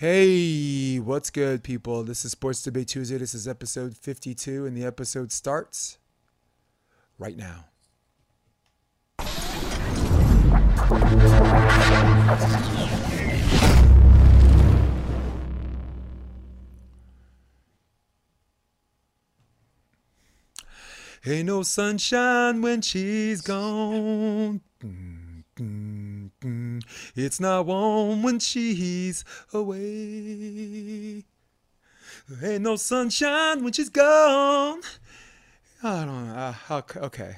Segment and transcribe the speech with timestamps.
[0.00, 2.04] Hey, what's good, people?
[2.04, 3.18] This is Sports Debate Tuesday.
[3.18, 5.98] This is episode 52, and the episode starts
[7.18, 7.64] right now.
[21.26, 24.60] Ain't no sunshine when she's gone.
[24.80, 25.42] Mm,
[27.14, 31.24] It's not warm when she's away.
[32.42, 34.80] Ain't no sunshine when she's gone.
[35.82, 36.54] I don't know.
[36.70, 37.36] Uh, okay.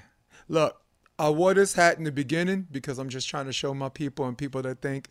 [0.48, 0.80] Look,
[1.20, 4.26] I wore this hat in the beginning because I'm just trying to show my people
[4.26, 5.10] and people that think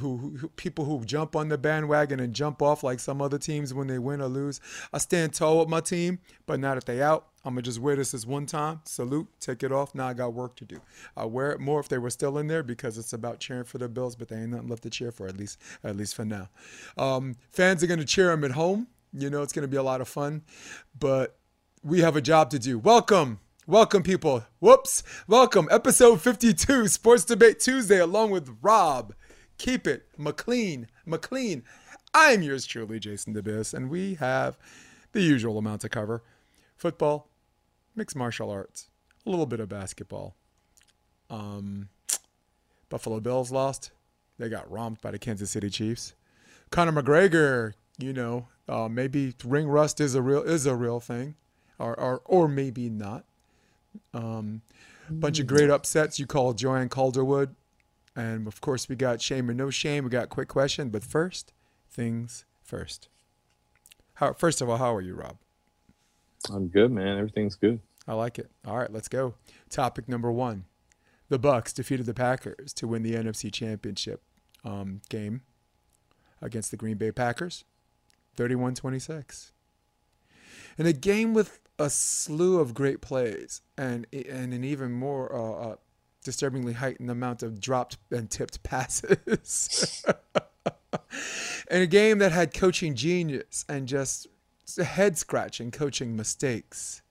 [0.00, 3.74] who, who, people who jump on the bandwagon and jump off like some other teams
[3.74, 4.58] when they win or lose.
[4.90, 7.94] I stand tall with my team, but now that they out, I'm gonna just wear
[7.94, 8.80] this as one time.
[8.84, 9.94] Salute, take it off.
[9.94, 10.80] Now I got work to do.
[11.14, 13.76] I wear it more if they were still in there because it's about cheering for
[13.76, 16.24] the Bills, but they ain't nothing left to cheer for at least at least for
[16.24, 16.48] now.
[16.96, 18.86] Um, fans are gonna cheer them at home.
[19.12, 20.40] You know it's gonna be a lot of fun,
[20.98, 21.36] but
[21.82, 22.78] we have a job to do.
[22.78, 24.44] Welcome Welcome, people.
[24.58, 25.02] Whoops.
[25.28, 25.68] Welcome.
[25.70, 29.12] Episode 52, Sports Debate Tuesday, along with Rob.
[29.58, 30.06] Keep it.
[30.16, 30.88] McLean.
[31.04, 31.62] McLean.
[32.14, 34.58] I'm yours truly, Jason DeBiss, and we have
[35.12, 36.22] the usual amount to cover
[36.74, 37.28] football,
[37.94, 38.88] mixed martial arts,
[39.26, 40.34] a little bit of basketball.
[41.28, 41.90] Um,
[42.88, 43.90] Buffalo Bills lost.
[44.38, 46.14] They got romped by the Kansas City Chiefs.
[46.70, 51.34] Conor McGregor, you know, uh, maybe ring rust is a real is a real thing,
[51.78, 53.26] or or or maybe not.
[54.14, 54.62] Um,
[55.10, 56.18] bunch of great upsets.
[56.18, 57.54] You call Joanne Calderwood.
[58.16, 60.04] And of course, we got shame or no shame.
[60.04, 60.90] We got quick question.
[60.90, 61.52] But first,
[61.88, 63.08] things first.
[64.14, 65.36] How, first of all, how are you, Rob?
[66.52, 67.18] I'm good, man.
[67.18, 67.80] Everything's good.
[68.06, 68.50] I like it.
[68.66, 69.34] All right, let's go.
[69.68, 70.64] Topic number one:
[71.28, 74.22] The Bucs defeated the Packers to win the NFC Championship
[74.64, 75.42] um, game
[76.42, 77.64] against the Green Bay Packers,
[78.36, 79.52] 31-26.
[80.78, 85.70] In a game with a slew of great plays and and an even more uh,
[85.70, 85.76] uh,
[86.22, 90.04] disturbingly heightened amount of dropped and tipped passes.
[91.70, 94.26] in a game that had coaching genius and just
[94.76, 97.02] head scratching coaching mistakes.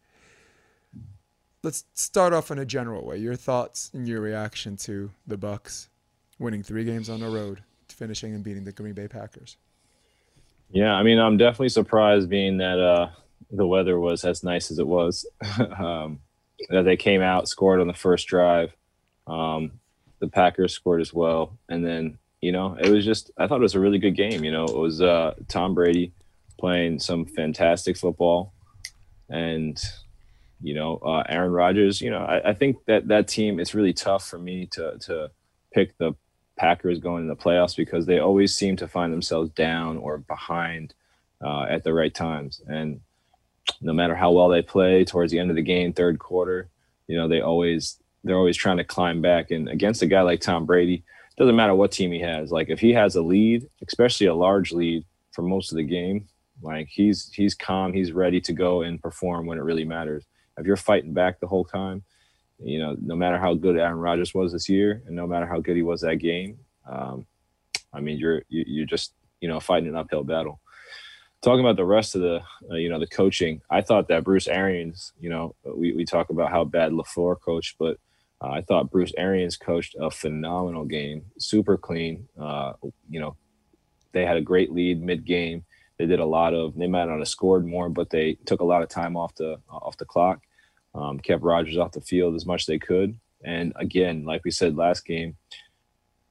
[1.63, 3.17] Let's start off in a general way.
[3.17, 5.87] Your thoughts and your reaction to the Bucs
[6.37, 9.57] winning three games on the road, finishing and beating the Green Bay Packers.
[10.71, 13.09] Yeah, I mean, I'm definitely surprised being that uh,
[13.51, 15.25] the weather was as nice as it was.
[15.79, 16.19] um,
[16.69, 18.75] they came out, scored on the first drive.
[19.27, 19.79] Um,
[20.19, 23.63] the Packers scored as well, and then you know it was just I thought it
[23.63, 24.43] was a really good game.
[24.43, 26.11] You know, it was uh, Tom Brady
[26.57, 28.53] playing some fantastic football,
[29.29, 29.81] and
[30.61, 32.01] you know uh, Aaron Rodgers.
[32.01, 35.31] You know, I, I think that that team it's really tough for me to to
[35.73, 36.13] pick the
[36.57, 40.93] Packers going in the playoffs because they always seem to find themselves down or behind
[41.43, 42.61] uh, at the right times.
[42.67, 42.99] And
[43.81, 46.69] no matter how well they play towards the end of the game, third quarter,
[47.07, 49.51] you know, they always they're always trying to climb back.
[49.51, 51.03] And against a guy like Tom Brady,
[51.37, 52.51] doesn't matter what team he has.
[52.51, 56.27] Like if he has a lead, especially a large lead for most of the game,
[56.61, 60.25] like he's he's calm, he's ready to go and perform when it really matters.
[60.57, 62.03] If you're fighting back the whole time,
[62.61, 65.61] you know, no matter how good Aaron Rodgers was this year, and no matter how
[65.61, 67.25] good he was that game, um,
[67.93, 70.59] I mean, you're you, are you are just you know fighting an uphill battle
[71.41, 74.47] talking about the rest of the uh, you know the coaching i thought that bruce
[74.47, 77.97] arians you know we, we talk about how bad LaFleur coached but
[78.43, 82.73] uh, i thought bruce arians coached a phenomenal game super clean uh,
[83.09, 83.35] you know
[84.11, 85.63] they had a great lead mid-game.
[85.97, 88.65] They did a lot of they might not have scored more but they took a
[88.65, 90.39] lot of time off the off the clock
[90.95, 93.19] um, kept Rodgers off the field as much as they could.
[93.43, 95.35] And again like we said last game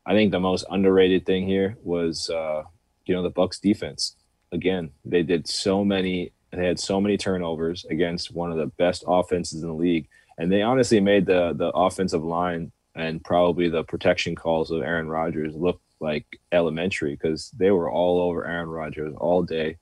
[0.06, 2.62] i think the most underrated thing here was uh,
[3.04, 4.16] you know the Bucs defense
[4.52, 9.04] again, they did so many, they had so many turnovers against one of the best
[9.06, 10.08] offenses in the league.
[10.38, 15.08] And they honestly made the the offensive line and probably the protection calls of Aaron
[15.08, 19.76] Rodgers look like elementary because they were all over Aaron Rodgers all day.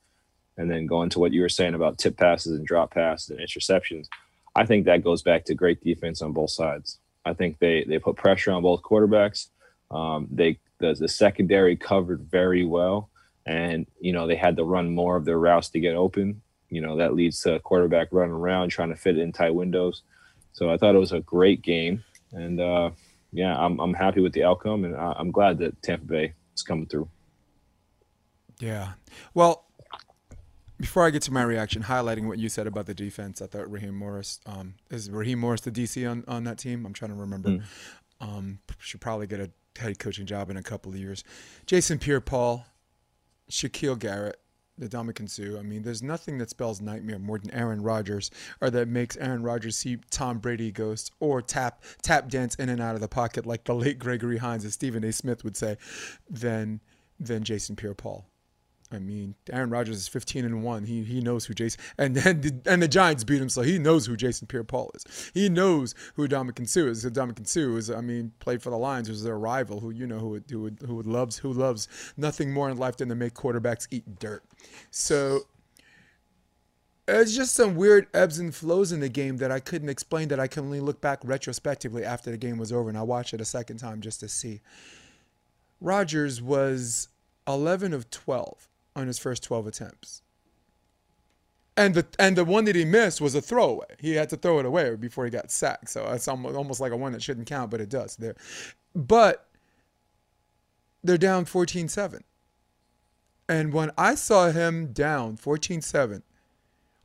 [0.58, 3.40] And then going to what you were saying about tip passes and drop passes and
[3.40, 4.06] interceptions,
[4.54, 6.98] I think that goes back to great defense on both sides.
[7.26, 9.48] I think they they put pressure on both quarterbacks.
[9.90, 13.10] Um, they the, the secondary covered very well
[13.46, 16.42] and you know they had to run more of their routes to get open.
[16.68, 20.02] You know that leads to a quarterback running around trying to fit in tight windows.
[20.52, 22.90] So I thought it was a great game, and uh,
[23.32, 26.86] yeah, I'm I'm happy with the outcome, and I'm glad that Tampa Bay is coming
[26.86, 27.08] through.
[28.58, 28.92] Yeah,
[29.34, 29.66] well,
[30.78, 33.70] before I get to my reaction, highlighting what you said about the defense, I thought
[33.70, 36.84] Raheem Morris um, is Raheem Morris the DC on, on that team.
[36.84, 37.50] I'm trying to remember.
[37.50, 37.62] Mm.
[38.18, 41.22] Um, should probably get a head coaching job in a couple of years.
[41.66, 42.66] Jason Pierre-Paul,
[43.50, 44.40] Shaquil Barrett,
[44.78, 45.58] the Ndamukong Suh.
[45.58, 49.42] I mean, there's nothing that spells nightmare more than Aaron Rodgers, or that makes Aaron
[49.42, 53.46] Rodgers see Tom Brady ghosts, or tap tap dance in and out of the pocket
[53.46, 55.12] like the late Gregory Hines, as Stephen A.
[55.12, 55.76] Smith would say,
[56.28, 56.80] than
[57.18, 58.26] than Jason Pierre-Paul.
[58.92, 60.84] I mean, Aaron Rodgers is 15 and one.
[60.84, 63.78] He he knows who Jason and then the, and the Giants beat him, so he
[63.78, 65.30] knows who Jason Pierre-Paul is.
[65.34, 67.04] He knows who Ndamukong Suh is.
[67.04, 70.18] Ndamukong Suh is, I mean, played for the Lions, was their rival, who you know
[70.18, 74.20] who who who loves who loves nothing more in life than to make quarterbacks eat
[74.20, 74.44] dirt.
[74.92, 75.40] So
[77.08, 80.28] it's just some weird ebbs and flows in the game that I couldn't explain.
[80.28, 83.34] That I can only look back retrospectively after the game was over, and I watched
[83.34, 84.60] it a second time just to see.
[85.80, 87.08] Rodgers was
[87.48, 90.22] 11 of 12 on his first 12 attempts.
[91.76, 93.96] And the and the one that he missed was a throwaway.
[94.00, 95.90] He had to throw it away before he got sacked.
[95.90, 98.16] So it's almost, like a one that shouldn't count, but it does.
[98.16, 98.34] There,
[98.94, 99.46] but
[101.04, 102.22] they're down 14-7.
[103.48, 106.22] And when I saw him down 14-7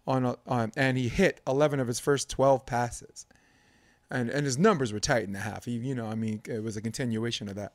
[0.07, 3.25] on, a, on and he hit 11 of his first 12 passes.
[4.09, 5.65] And and his numbers were tight in the half.
[5.65, 7.73] He, you know, I mean, it was a continuation of that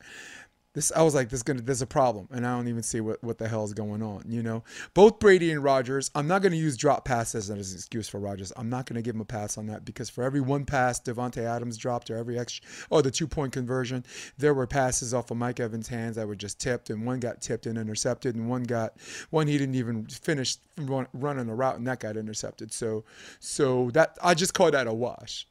[0.77, 3.23] this I was like, this gonna there's a problem, and I don't even see what
[3.23, 4.25] what the hell is going on.
[4.27, 4.63] You know,
[4.93, 6.11] both Brady and Rodgers.
[6.13, 8.53] I'm not gonna use drop passes as an excuse for Rodgers.
[8.55, 11.39] I'm not gonna give him a pass on that because for every one pass Davante
[11.39, 14.05] Adams dropped, or every extra, or the two point conversion,
[14.37, 17.41] there were passes off of Mike Evans' hands that were just tipped, and one got
[17.41, 18.93] tipped and intercepted, and one got
[19.31, 22.71] one he didn't even finish run, running the route, and that got intercepted.
[22.71, 23.03] So,
[23.39, 25.47] so that I just call that a wash.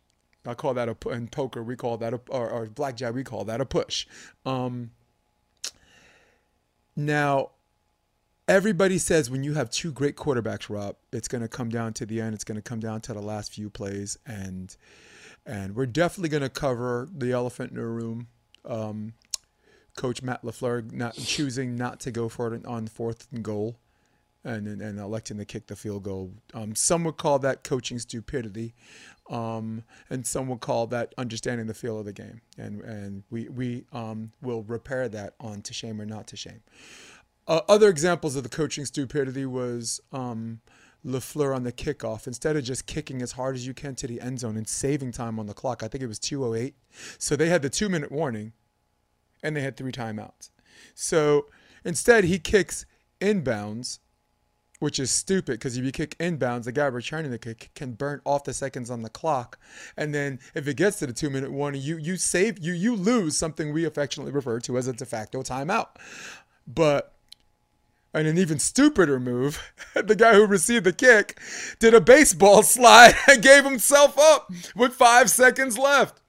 [0.46, 3.44] I call that a in poker we call that a or, or blackjack we call
[3.46, 4.06] that a push.
[4.44, 4.93] Um,
[6.96, 7.50] now,
[8.48, 12.06] everybody says when you have two great quarterbacks, Rob, it's going to come down to
[12.06, 12.34] the end.
[12.34, 14.75] It's going to come down to the last few plays, and
[15.44, 18.28] and we're definitely going to cover the elephant in the room.
[18.64, 19.12] Um,
[19.96, 23.78] Coach Matt LaFleur not choosing not to go for it on fourth and goal,
[24.44, 26.32] and and, and electing to kick the field goal.
[26.54, 28.75] Um, some would call that coaching stupidity,
[29.31, 32.40] um, and some would call that understanding the feel of the game.
[32.58, 36.62] And and we we um, will repair that on to shame or not to shame.
[37.49, 40.61] Uh, other examples of the coaching stupidity was um,
[41.06, 42.26] LaFleur on the kickoff.
[42.26, 45.12] Instead of just kicking as hard as you can to the end zone and saving
[45.12, 46.75] time on the clock, I think it was 2:08.
[47.19, 48.52] So they had the two minute warning,
[49.43, 50.50] and they had three timeouts.
[50.94, 51.46] So
[51.84, 52.87] instead, he kicks
[53.20, 53.99] inbounds
[54.78, 58.20] which is stupid because if you kick inbounds, the guy returning the kick can burn
[58.25, 59.58] off the seconds on the clock,
[59.96, 62.94] and then if it gets to the two minute warning, you you save you you
[62.94, 65.88] lose something we affectionately refer to as a de facto timeout.
[66.67, 67.12] But
[68.12, 71.38] and an even stupider move, the guy who received the kick
[71.79, 76.22] did a baseball slide and gave himself up with five seconds left.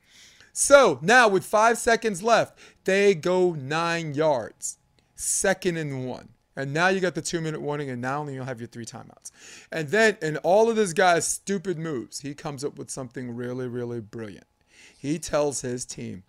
[0.51, 4.77] So now with five seconds left, they go nine yards,
[5.15, 6.29] second and one.
[6.57, 8.86] And now you got the two minute warning, and now only you'll have your three
[8.86, 9.31] timeouts.
[9.71, 13.68] And then, in all of this guy's stupid moves, he comes up with something really,
[13.68, 14.48] really brilliant.
[14.98, 16.24] He tells his team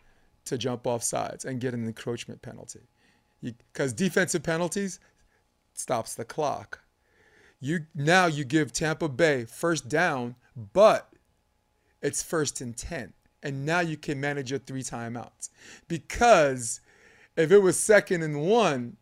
[0.44, 2.82] to jump off sides and get an encroachment penalty.
[3.42, 5.00] Because defensive penalties
[5.72, 6.80] stops the clock.
[7.58, 10.36] You now you give Tampa Bay first down,
[10.74, 11.08] but
[12.02, 13.14] it's first and 10.
[13.42, 15.48] And now you can manage your three timeouts.
[15.86, 16.80] Because
[17.36, 18.96] if it was second and one,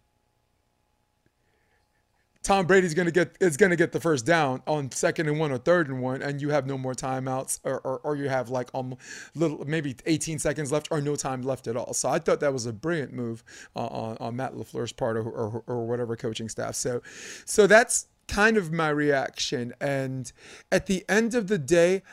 [2.46, 5.58] Tom Brady's gonna get is gonna get the first down on second and one or
[5.58, 8.70] third and one, and you have no more timeouts, or, or, or you have like
[8.72, 8.96] um
[9.34, 11.92] little maybe 18 seconds left or no time left at all.
[11.92, 13.42] So I thought that was a brilliant move
[13.74, 16.76] uh, on, on Matt LaFleur's part or, or, or whatever coaching staff.
[16.76, 17.02] So
[17.44, 19.74] so that's kind of my reaction.
[19.80, 20.30] And
[20.70, 22.04] at the end of the day,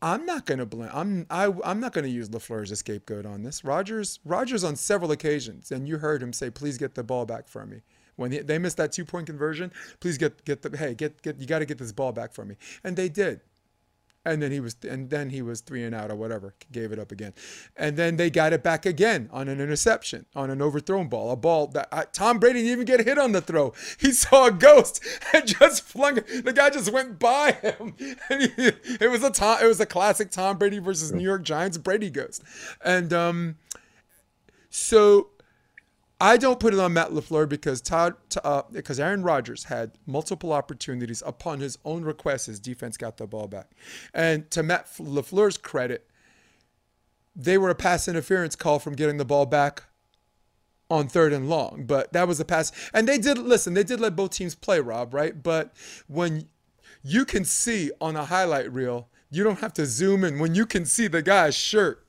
[0.00, 0.90] I'm not to blame.
[0.94, 3.64] I'm I, I'm not to use LaFleur as a scapegoat on this.
[3.64, 7.48] Rodgers Rodgers on several occasions, and you heard him say, "Please get the ball back
[7.48, 7.80] from me."
[8.20, 11.46] When they missed that two point conversion, please get get the hey get get you
[11.46, 13.40] got to get this ball back from me, and they did.
[14.26, 16.98] And then he was and then he was three and out or whatever, gave it
[16.98, 17.32] up again,
[17.78, 21.36] and then they got it back again on an interception, on an overthrown ball, a
[21.36, 23.72] ball that uh, Tom Brady didn't even get hit on the throw.
[23.98, 26.44] He saw a ghost and just flung it.
[26.44, 27.96] The guy just went by him,
[28.28, 31.42] and he, it was a Tom, it was a classic Tom Brady versus New York
[31.42, 32.42] Giants Brady ghost,
[32.84, 33.56] and um,
[34.68, 35.28] so
[36.20, 40.52] I don't put it on Matt LaFleur because Todd, uh, because Aaron Rodgers had multiple
[40.52, 42.46] opportunities upon his own request.
[42.46, 43.70] His defense got the ball back,
[44.12, 46.06] and to Matt LaFleur's credit,
[47.34, 49.84] they were a pass interference call from getting the ball back
[50.90, 51.84] on third and long.
[51.86, 53.72] But that was a pass, and they did listen.
[53.72, 55.42] They did let both teams play, Rob, right?
[55.42, 55.74] But
[56.06, 56.48] when
[57.02, 60.38] you can see on a highlight reel, you don't have to zoom in.
[60.38, 62.04] When you can see the guy's shirt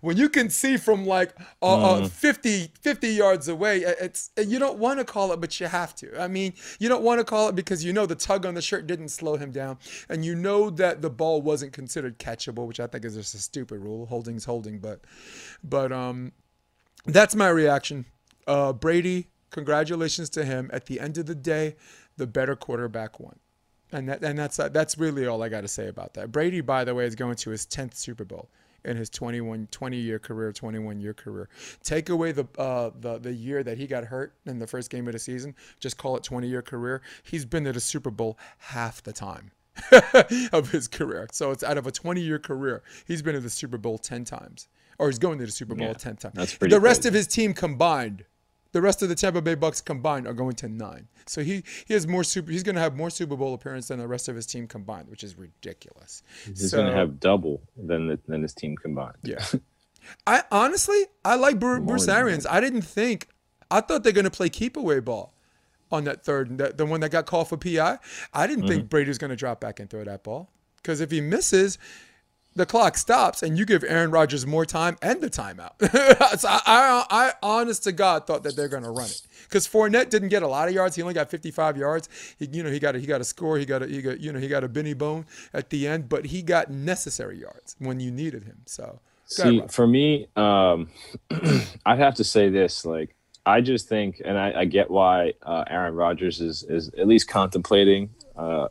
[0.00, 4.78] when you can see from like uh, uh, 50, 50 yards away, it's you don't
[4.78, 6.20] want to call it, but you have to.
[6.20, 8.62] I mean, you don't want to call it because you know the tug on the
[8.62, 9.78] shirt didn't slow him down,
[10.08, 13.38] and you know that the ball wasn't considered catchable, which I think is just a
[13.38, 14.06] stupid rule.
[14.06, 15.00] Holding's holding, but
[15.62, 16.32] but um,
[17.06, 18.04] that's my reaction.
[18.46, 20.70] Uh, Brady, congratulations to him.
[20.72, 21.76] At the end of the day,
[22.16, 23.38] the better quarterback won.
[23.90, 26.30] And that and that's that's really all I got to say about that.
[26.30, 28.50] Brady, by the way, is going to his 10th Super Bowl
[28.88, 31.48] in his 21 20 year career 21 year career.
[31.82, 35.06] Take away the uh, the the year that he got hurt in the first game
[35.06, 38.38] of the season just call it 20 year career he's been to the super bowl
[38.58, 39.50] half the time
[40.52, 41.28] of his career.
[41.32, 44.24] So it's out of a 20 year career he's been to the super bowl 10
[44.24, 44.68] times
[44.98, 46.34] or he's going to the super bowl Yeah, 10 times.
[46.34, 47.08] that's pretty the rest crazy.
[47.08, 48.24] of his team combined
[48.72, 51.08] the rest of the Tampa Bay Bucs combined are going to nine.
[51.26, 52.50] So he, he has more super.
[52.50, 55.08] He's going to have more Super Bowl appearances than the rest of his team combined,
[55.08, 56.22] which is ridiculous.
[56.44, 59.16] He's So- going to have double than the, than his team combined.
[59.22, 59.44] Yeah.
[60.26, 62.46] I honestly, I like Bru- Bruce Arians.
[62.46, 63.28] I didn't think,
[63.70, 65.34] I thought they're going to play keep away ball
[65.90, 67.98] on that third, that, the one that got called for PI.
[68.32, 68.68] I didn't Mm-hmm.
[68.72, 71.78] think Brady's going to drop back and throw that ball because if he misses,
[72.58, 75.80] the clock stops and you give Aaron Rodgers more time and the timeout.
[76.38, 79.66] so I, I, I, honest to God, thought that they're going to run it because
[79.66, 80.96] Fournette didn't get a lot of yards.
[80.96, 82.08] He only got 55 yards.
[82.38, 83.58] He, you know, he got a, he got a score.
[83.58, 85.24] He got a, he got, you know, he got a Benny bone
[85.54, 88.58] at the end, but he got necessary yards when you needed him.
[88.66, 89.00] So
[89.36, 90.90] go ahead, See, for me, um,
[91.86, 92.84] I'd have to say this.
[92.84, 93.14] Like,
[93.46, 97.28] I just think, and I, I get why uh, Aaron Rodgers is is at least
[97.28, 98.68] contemplating uh,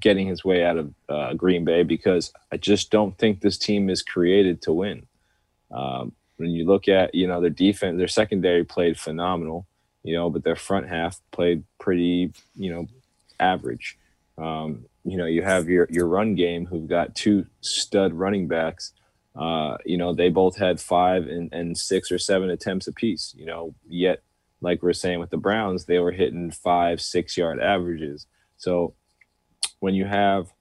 [0.00, 3.90] getting his way out of uh, Green Bay because I just don't think this team
[3.90, 5.06] is created to win.
[5.70, 9.66] Um, when you look at, you know, their defense, their secondary played phenomenal,
[10.02, 12.86] you know, but their front half played pretty, you know,
[13.38, 13.98] average.
[14.38, 18.92] Um, you know, you have your your run game who've got two stud running backs.
[19.36, 23.46] Uh, you know, they both had five and, and six or seven attempts apiece, you
[23.46, 24.22] know, yet
[24.60, 28.26] like we're saying with the Browns, they were hitting five, six yard averages.
[28.56, 28.94] So
[29.80, 30.52] when you have,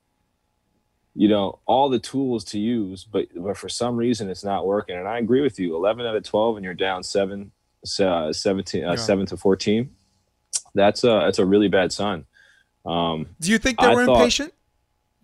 [1.16, 4.98] you know, all the tools to use, but but for some reason it's not working.
[4.98, 5.76] And I agree with you.
[5.76, 7.52] Eleven out of twelve, and you're down seven,
[8.00, 8.96] uh, 17, uh, Yeah.
[8.96, 9.92] seven to fourteen.
[10.74, 12.26] That's a that's a really bad sign.
[12.86, 14.54] Um, Do you think they I were thought- impatient?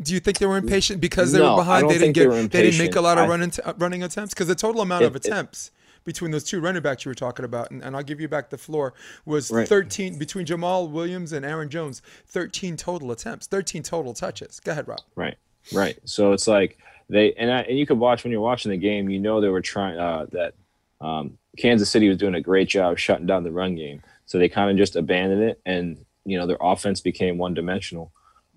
[0.01, 1.89] Do you think they were impatient because they No, were behind?
[1.89, 2.51] They didn't they get.
[2.51, 5.05] They didn't make a lot of I- running t- running attempts because the total amount
[5.05, 5.71] of It- it- attempts
[6.05, 8.49] between those two running backs you were talking about, and, and I'll give you back
[8.49, 8.93] the floor,
[9.25, 9.67] was Right.
[9.67, 12.01] 13 between Jamaal Williams and Aaron Jones.
[12.27, 14.59] 13 total attempts, 13 total touches.
[14.59, 15.01] Go ahead, Rob.
[15.15, 15.35] Right,
[15.73, 15.97] right.
[16.05, 16.77] So it's like
[17.09, 19.09] they and I, and you could watch when you're watching the game.
[19.09, 20.53] You know they were trying uh, that
[21.01, 24.01] um, Kansas City was doing a great job shutting down the run game.
[24.25, 28.11] So they kind of just abandoned it, and you know their offense became one dimensional.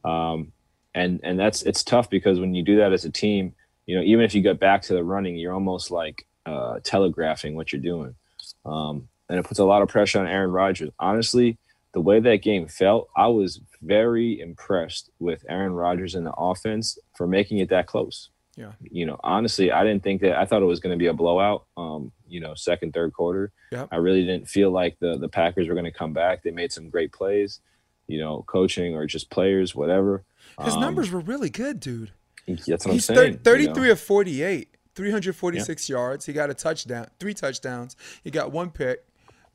[0.05, 0.53] Um,
[0.95, 3.55] and and that's it's tough because when you do that as a team,
[3.87, 7.55] you know even if you get back to the running, you're almost like uh, telegraphing
[7.55, 8.15] what you're doing,
[8.65, 10.91] um, and it puts a lot of pressure on Aaron Rodgers.
[10.99, 11.59] Honestly,
[11.93, 16.99] the way that game felt, I was very impressed with Aaron Rodgers and the offense
[17.17, 18.31] for making it that close.
[18.57, 18.73] Yeah.
[18.83, 21.15] You know, honestly, I didn't think that I thought it was going to be a
[21.15, 21.67] blowout.
[21.77, 23.53] Um, you know, second, third quarter.
[23.71, 23.89] Yep.
[23.93, 26.43] I really didn't feel like the the Packers were going to come back.
[26.43, 27.61] They made some great plays,
[28.09, 30.25] you know, coaching or just players, whatever.
[30.65, 32.11] His Um, numbers were really good, dude.
[32.49, 33.33] That's what He's I'm saying.
[33.35, 33.93] you 33 know.
[33.93, 36.27] of 48, 346 yards.
[36.27, 37.97] He got a touchdown, three touchdowns.
[38.25, 39.05] He got one pick.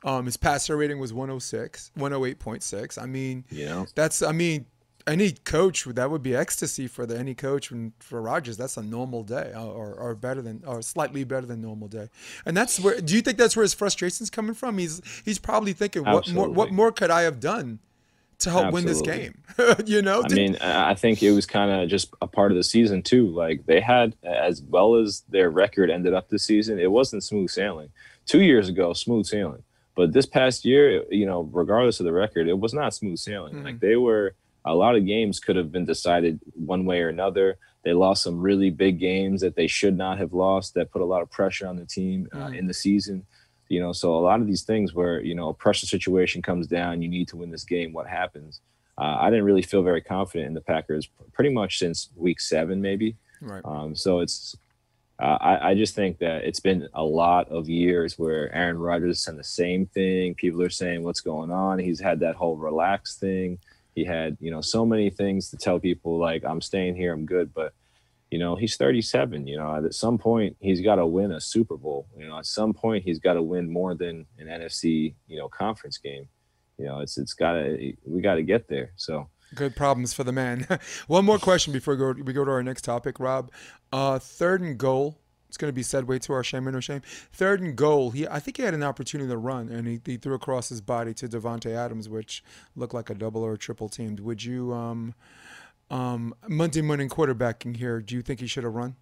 [0.02, 3.02] Um, his passer rating was 106, 108.6.
[3.02, 4.66] I mean, You know, that's I mean,
[5.06, 8.56] any coach that would be ecstasy for the any coach and for Rodgers.
[8.56, 12.08] That's a normal day, uh, or, or better than, or slightly better than normal day.
[12.46, 13.00] And that's where.
[13.00, 14.78] Do you think that's where his frustration's coming from?
[14.78, 17.80] He's he's probably thinking, what more what more could I have done
[18.40, 19.34] to help win this game?
[19.86, 22.64] you know, I mean, I think it was kind of just a part of the
[22.64, 23.28] season too.
[23.28, 27.50] Like they had, as well as their record ended up this season, it wasn't smooth
[27.50, 27.90] sailing.
[28.26, 29.62] Two years ago, smooth sailing,
[29.94, 33.54] but this past year, you know, regardless of the record, it was not smooth sailing.
[33.54, 33.64] Mhm.
[33.64, 37.58] Like they were, a lot of games could have been decided one way or another.
[37.84, 40.72] They lost some really big games that they should not have lost.
[40.72, 42.58] That put a lot of pressure on the team uh, Mhm.
[42.60, 43.26] in the season.
[43.74, 46.66] You know, so a lot of these things where you know a pressure situation comes
[46.78, 47.92] down, you need to win this game.
[47.92, 48.60] What happens?
[48.96, 52.80] Uh, I didn't really feel very confident in the Packers pretty much since week seven,
[52.80, 53.16] maybe.
[53.40, 53.64] right.
[53.64, 54.56] Um, so it's,
[55.18, 59.20] uh, I, I just think that it's been a lot of years where Aaron Rodgers
[59.20, 60.34] said the same thing.
[60.34, 61.78] People are saying, what's going on?
[61.78, 63.58] He's had that whole relax thing.
[63.94, 67.26] He had, you know, so many things to tell people like, I'm staying here, I'm
[67.26, 67.52] good.
[67.54, 67.72] But,
[68.34, 69.46] you know, he's 37.
[69.46, 72.08] You know, at some point, he's got to win a Super Bowl.
[72.18, 75.48] You know, at some point, he's got to win more than an NFC, you know,
[75.48, 76.26] conference game.
[76.76, 78.90] You know, it's it's got to we got to get there.
[78.96, 80.66] So Good problems for the man.
[81.06, 83.52] One more question before we go, we go to our next topic, Rob.
[83.92, 87.02] Uh, third and goal, It's going to be way to our shame or no shame.
[87.32, 88.10] Third and goal.
[88.10, 90.80] He, I think he had an opportunity to run, and he, he threw across his
[90.80, 92.42] body to Davante Adams, which
[92.74, 94.18] looked like a double or a triple teamed.
[94.18, 95.14] Would you, um,
[95.94, 98.00] um, Monday morning quarterbacking here?
[98.00, 98.96] Do you think he should have run?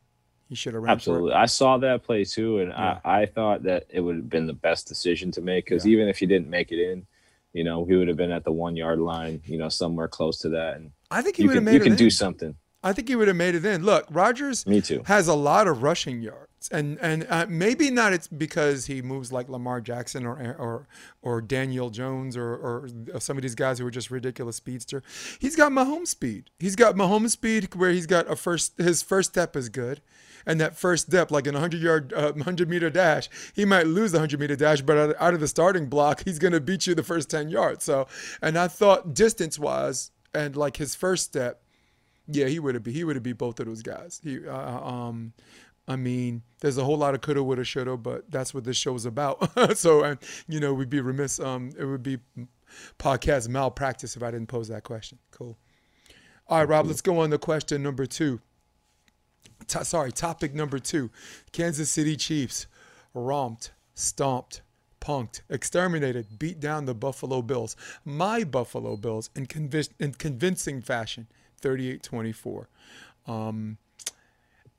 [0.48, 0.92] He should have run.
[0.92, 1.32] Absolutely.
[1.32, 3.00] I saw that play too, and yeah.
[3.04, 5.92] I, I thought that it would have been the best decision to make because yeah.
[5.92, 7.06] even if he didn't make it in,
[7.54, 10.38] you know, he would have been at the one yard line, you know, somewhere close
[10.40, 10.76] to that.
[10.76, 11.80] And I think he would have made you it.
[11.80, 11.98] You can in.
[11.98, 12.56] do something.
[12.82, 13.84] I think he would have made it in.
[13.84, 14.66] Look, Rodgers.
[14.66, 15.02] Me too.
[15.06, 18.12] has a lot of rushing yards, and and uh, maybe not.
[18.12, 20.86] It's because he moves like Lamar Jackson or or
[21.22, 22.88] or Daniel Jones or or
[23.18, 25.02] some of these guys who are just ridiculous speedster.
[25.38, 26.50] He's got Mahomes speed.
[26.58, 28.76] He's got Mahomes speed where he's got a first.
[28.78, 30.00] His first step is good.
[30.44, 33.86] And that first step, like in a hundred yard, uh, hundred meter dash, he might
[33.86, 36.94] lose the hundred meter dash, but out of the starting block, he's gonna beat you
[36.94, 37.84] the first ten yards.
[37.84, 38.08] So,
[38.40, 41.62] and I thought distance wise, and like his first step,
[42.26, 44.20] yeah, he would have be he would have beat both of those guys.
[44.22, 45.32] He uh, um
[45.88, 48.94] I mean, there's a whole lot of coulda, woulda, shoulda, but that's what this show
[48.94, 49.76] is about.
[49.76, 51.40] so, and you know, we'd be remiss.
[51.40, 52.18] Um, it would be
[52.98, 55.18] podcast malpractice if I didn't pose that question.
[55.30, 55.56] Cool.
[56.48, 56.86] All right, Rob.
[56.86, 58.40] Let's go on to question number two.
[59.66, 61.10] T- sorry, topic number two.
[61.52, 62.66] Kansas City Chiefs
[63.14, 64.62] romped, stomped,
[65.00, 67.76] punked, exterminated, beat down the Buffalo Bills.
[68.04, 71.26] My Buffalo Bills in, conv- in convincing fashion.
[71.60, 72.68] 38 24.
[73.26, 73.78] Um,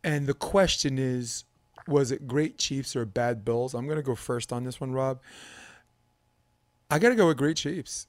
[0.03, 1.45] and the question is
[1.87, 3.73] was it great Chiefs or bad Bills?
[3.73, 5.19] I'm going to go first on this one, Rob.
[6.89, 8.07] I got to go with great Chiefs.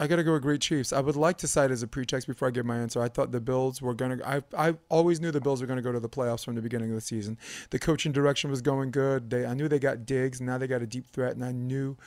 [0.00, 0.94] I got to go with great Chiefs.
[0.94, 3.02] I would like to cite as a pretext before I give my answer.
[3.02, 4.26] I thought the Bills were going to.
[4.26, 6.62] I I always knew the Bills were going to go to the playoffs from the
[6.62, 7.36] beginning of the season.
[7.68, 9.28] The coaching direction was going good.
[9.28, 10.40] They I knew they got Diggs.
[10.40, 11.98] Now they got a deep threat, and I knew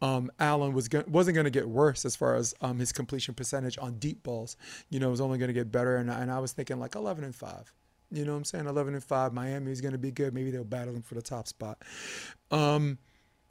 [0.00, 3.34] um, Allen was go- wasn't going to get worse as far as um, his completion
[3.34, 4.56] percentage on deep balls.
[4.88, 6.94] You know, it was only going to get better, and and I was thinking like
[6.94, 7.70] 11 and five.
[8.12, 8.66] You know what I'm saying?
[8.66, 9.32] 11 and 5.
[9.32, 10.34] Miami is going to be good.
[10.34, 11.82] Maybe they'll battle them for the top spot.
[12.50, 12.98] Um,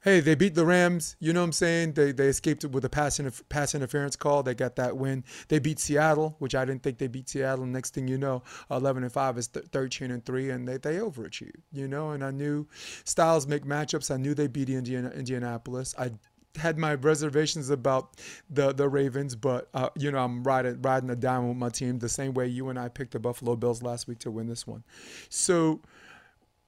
[0.03, 1.15] hey, they beat the Rams.
[1.19, 1.93] You know what I'm saying?
[1.93, 4.43] They they escaped with a pass, pass interference call.
[4.43, 5.23] They got that win.
[5.47, 7.65] They beat Seattle, which I didn't think they beat Seattle.
[7.65, 10.97] Next thing you know, 11 and 5 is th- 13 and 3, and they, they
[10.97, 12.11] overachieved, you know?
[12.11, 12.67] And I knew
[13.03, 14.13] styles make matchups.
[14.13, 15.95] I knew they beat Indiana, Indianapolis.
[15.97, 16.11] I
[16.57, 18.18] had my reservations about
[18.50, 22.00] the the Ravens, but uh, you know I'm riding riding the down with my team
[22.00, 24.68] the same way you and I picked the Buffalo Bills last week to win this
[24.68, 24.83] one.
[25.29, 25.81] So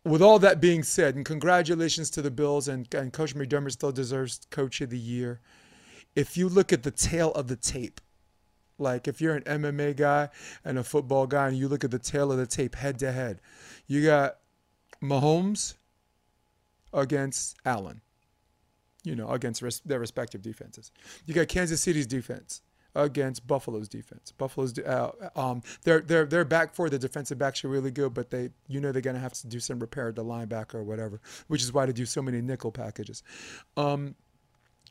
[0.05, 3.91] with all that being said, and congratulations to the Bills, and, and Coach McDermott still
[3.91, 5.39] deserves Coach of the Year.
[6.15, 8.01] If you look at the tale of the tape,
[8.77, 10.29] like if you're an MMA guy
[10.65, 13.11] and a football guy, and you look at the tale of the tape head to
[13.11, 13.39] head,
[13.87, 14.37] you got
[15.01, 15.75] Mahomes
[16.93, 18.01] against Allen,
[19.03, 20.91] you know, against res- their respective defenses.
[21.25, 22.61] You got Kansas City's defense
[22.95, 24.31] against Buffalo's defense.
[24.31, 28.49] Buffalo's uh, um, they're they're back for the defensive backs are really good, but they
[28.67, 31.61] you know they're gonna have to do some repair at the linebacker or whatever, which
[31.61, 33.23] is why they do so many nickel packages.
[33.77, 34.15] Um,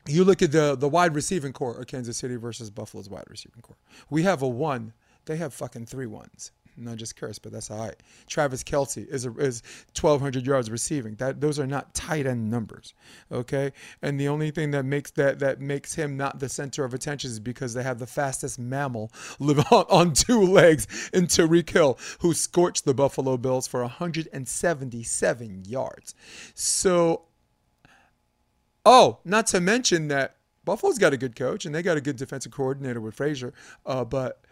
[0.07, 3.61] you look at the the wide receiving corps of Kansas City versus Buffalo's wide receiving
[3.61, 3.77] corps.
[4.09, 4.93] We have a one.
[5.25, 7.95] They have fucking three ones not just curse, but that's all right.
[8.27, 9.61] Travis Kelce is a, is
[9.99, 11.15] 1,200 yards receiving.
[11.15, 12.93] That those are not tight end numbers,
[13.31, 13.71] okay?
[14.01, 17.31] And the only thing that makes that that makes him not the center of attention
[17.31, 21.97] is because they have the fastest mammal live on, on two legs in Tyreek Hill,
[22.19, 26.15] who scorched the Buffalo Bills for 177 yards.
[26.53, 27.23] So,
[28.85, 32.15] oh, not to mention that Buffalo's got a good coach and they got a good
[32.15, 33.53] defensive coordinator with Frazier,
[33.85, 34.42] uh, but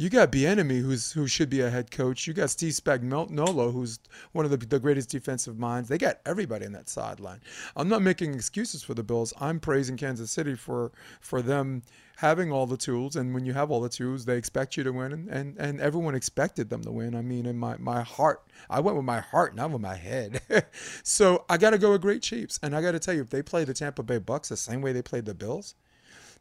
[0.00, 2.26] you got Bieniemy, who's who should be a head coach.
[2.26, 3.98] You got Steve Spagnuolo, who's
[4.32, 5.90] one of the, the greatest defensive minds.
[5.90, 7.40] They got everybody in that sideline.
[7.76, 9.34] I'm not making excuses for the Bills.
[9.38, 11.82] I'm praising Kansas City for for them
[12.16, 13.16] having all the tools.
[13.16, 15.80] And when you have all the tools, they expect you to win, and and, and
[15.82, 17.14] everyone expected them to win.
[17.14, 20.40] I mean, in my my heart, I went with my heart, not with my head.
[21.02, 23.28] so I got to go with great Chiefs, and I got to tell you, if
[23.28, 25.74] they play the Tampa Bay Bucs the same way they played the Bills,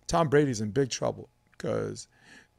[0.08, 2.08] Tom Brady's in big trouble because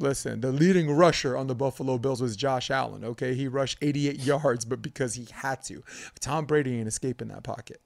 [0.01, 3.05] Listen, the leading rusher on the Buffalo Bills was Josh Allen.
[3.05, 5.85] Okay, he rushed 88 yards, but because he had to.
[6.19, 7.81] Tom Brady ain't escaping that pocket.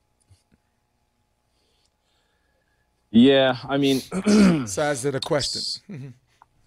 [3.10, 4.00] Yeah, I mean,
[4.66, 6.14] so as it a question.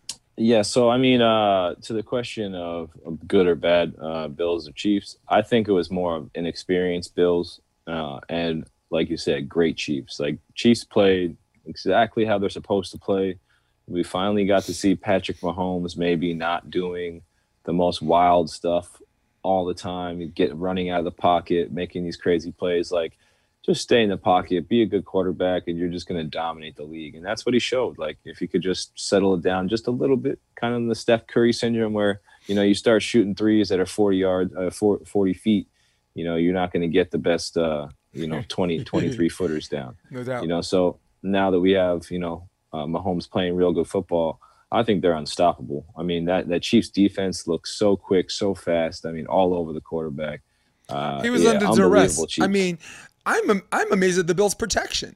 [0.37, 4.67] yeah, so I mean, uh, to the question of, of good or bad uh, Bills
[4.67, 9.47] or Chiefs, I think it was more of inexperienced Bills, uh, and like you said,
[9.47, 10.19] great Chiefs.
[10.19, 13.39] Like Chiefs played exactly how they're supposed to play
[13.87, 17.21] we finally got to see Patrick Mahomes maybe not doing
[17.63, 19.01] the most wild stuff
[19.43, 20.19] all the time.
[20.19, 22.91] You get running out of the pocket, making these crazy plays.
[22.91, 23.17] Like,
[23.65, 26.75] just stay in the pocket, be a good quarterback, and you're just going to dominate
[26.75, 27.15] the league.
[27.15, 27.97] And that's what he showed.
[27.97, 30.95] Like, if he could just settle it down just a little bit, kind of the
[30.95, 34.69] Steph Curry syndrome, where you know you start shooting threes that are 40 yards, uh,
[34.69, 35.67] 40 feet,
[36.13, 39.67] you know, you're not going to get the best, uh, you know, 20, 23 footers
[39.67, 39.95] down.
[40.09, 40.41] No doubt.
[40.41, 44.39] You know, so now that we have, you know, uh, Mahomes playing real good football,
[44.71, 45.85] I think they're unstoppable.
[45.97, 49.05] I mean, that that Chiefs defense looks so quick, so fast.
[49.05, 50.41] I mean, all over the quarterback.
[50.89, 52.17] Uh, he was yeah, under duress.
[52.17, 52.79] unbelievable I mean,
[53.25, 55.15] I'm I'm amazed at the Bills' protection.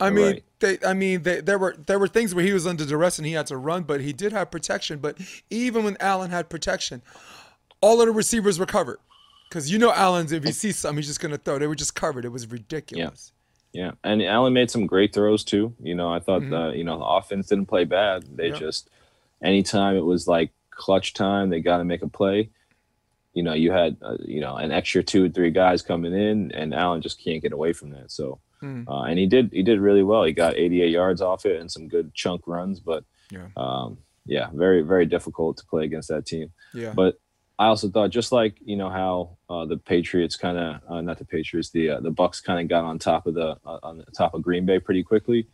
[0.00, 0.44] I mean, Right.
[0.60, 3.26] they, I mean, they, there were there were things where he was under duress and
[3.26, 4.98] he had to run, but he did have protection.
[4.98, 5.18] But
[5.50, 7.02] even when Allen had protection,
[7.82, 8.98] all of the receivers were covered.
[9.48, 11.58] Because you know, Allen's if he sees something, he's just gonna throw.
[11.58, 12.24] They were just covered.
[12.24, 13.32] It was ridiculous.
[13.34, 13.39] Yeah,
[13.74, 15.74] and Allen made some great throws too.
[15.82, 18.24] You know, I thought the you know the offense didn't play bad.
[18.36, 18.54] They Mm-hmm.
[18.54, 18.58] Yeah.
[18.60, 18.88] just
[19.42, 22.50] anytime it was like clutch time, they got to make a play.
[23.32, 26.50] You know, you had uh, you know an extra two or three guys coming in,
[26.52, 28.10] and Allen just can't get away from that.
[28.10, 28.84] So, Mm.
[28.88, 30.24] uh, and he did he did really well.
[30.24, 33.46] He got 88 yards off it and some good chunk runs, but Yeah.
[33.56, 36.52] um, yeah, very very difficult to play against that team.
[36.74, 36.92] Yeah.
[36.94, 37.18] But
[37.60, 41.18] I also thought just like you know how uh, the Patriots kind of uh, not
[41.18, 43.98] the Patriots the uh, the Bucs kind of got on top of the uh, on
[43.98, 45.46] the top of Green Bay pretty quickly.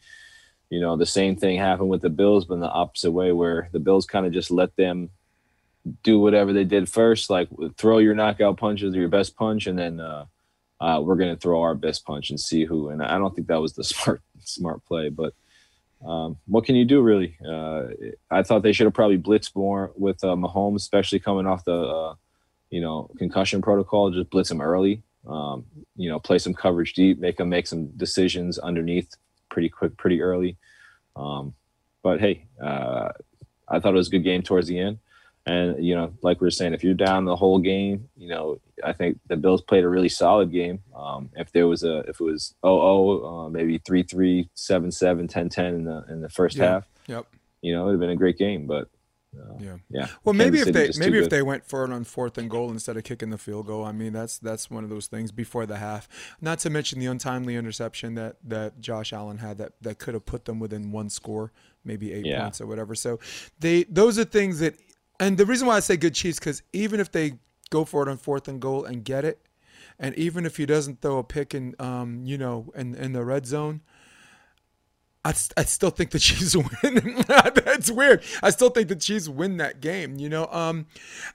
[0.71, 3.69] You know the same thing happened with the Bills, but in the opposite way, where
[3.73, 5.11] the Bills kind of just let them
[6.05, 9.77] do whatever they did first, like throw your knockout punches or your best punch, and
[9.77, 10.27] then uh,
[10.81, 12.91] uh, we're gonna throw our best punch and see who.
[12.91, 15.35] And I don't think that was the smart smart play, but
[16.05, 17.37] um, what can you do really?
[17.47, 17.85] Uh,
[18.31, 21.75] I thought they should have probably blitzed more with uh, Mahomes, especially coming off the
[21.75, 22.15] uh,
[22.71, 24.11] you know concussion protocol.
[24.11, 25.03] Just blitz him early.
[25.27, 25.65] Um,
[25.97, 29.17] you know, play some coverage deep, make him make some decisions underneath
[29.51, 30.57] pretty quick, pretty early.
[31.17, 31.55] Um,
[32.03, 33.09] but hey, uh,
[33.69, 34.99] I thought it was a good game towards the end.
[35.47, 38.61] And you know, like we were saying, if you're down the whole game, you know,
[38.83, 40.81] I think the Bills played a really solid game.
[40.95, 45.85] Um, if there was a, if it was 0-0, uh, maybe 3-3, 7-7, 10-10 in
[45.85, 46.65] the in the first Yeah.
[46.65, 47.27] half, Yep.
[47.63, 48.67] you know, it would have been a great game.
[48.67, 48.89] But
[49.39, 49.77] uh, Yeah.
[49.89, 51.31] yeah, Well, maybe Kansas if City they maybe if good.
[51.31, 53.85] they went for it on fourth and goal instead of kicking the field goal.
[53.85, 56.09] I mean, that's that's one of those things before the half.
[56.41, 60.27] Not to mention the untimely interception that that Josh Allen had that that could have
[60.27, 61.53] put them within one score,
[61.85, 62.41] maybe eight Yeah.
[62.43, 62.95] points or whatever.
[62.97, 63.21] So
[63.61, 64.75] they those are things that,
[65.21, 67.35] and the reason why I say good Chiefs because even if they
[67.71, 69.41] go for it on fourth and goal and get it,
[69.99, 73.25] and even if he doesn't throw a pick in, um, you know, in in the
[73.25, 73.81] red zone.
[75.27, 77.25] I, I still think the Chiefs win.
[77.27, 78.23] That's weird.
[78.45, 80.19] I still think the Chiefs win that game.
[80.19, 80.87] You know, um,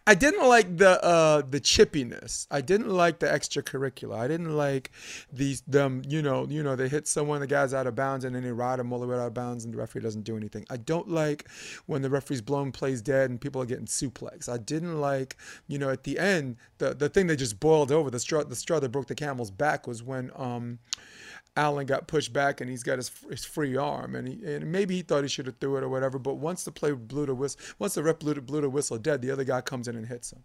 [0.08, 2.47] I didn't like the uh, the chippiness.
[2.49, 4.17] I didn't like the extracurricular.
[4.17, 4.91] I didn't like
[5.32, 6.04] these them.
[6.08, 8.51] You know, you know they hit someone, the guy's out of bounds, and then they
[8.54, 10.65] ride him all the way out of bounds, and the referee doesn't do anything.
[10.69, 11.49] I don't like
[11.86, 14.47] when the referee's blown plays dead and people are getting suplex.
[14.47, 15.36] I didn't like,
[15.67, 18.56] you know, at the end the the thing that just boiled over the straw the
[18.56, 20.80] straw that broke the camel's back was when um.
[21.57, 24.95] Allen got pushed back and he's got his, his free arm and he and maybe
[24.95, 26.17] he thought he should have threw it or whatever.
[26.17, 28.97] But once the play blew the whistle, once the ref blew, the- blew the whistle
[28.97, 30.43] dead, the other guy comes in and hits him.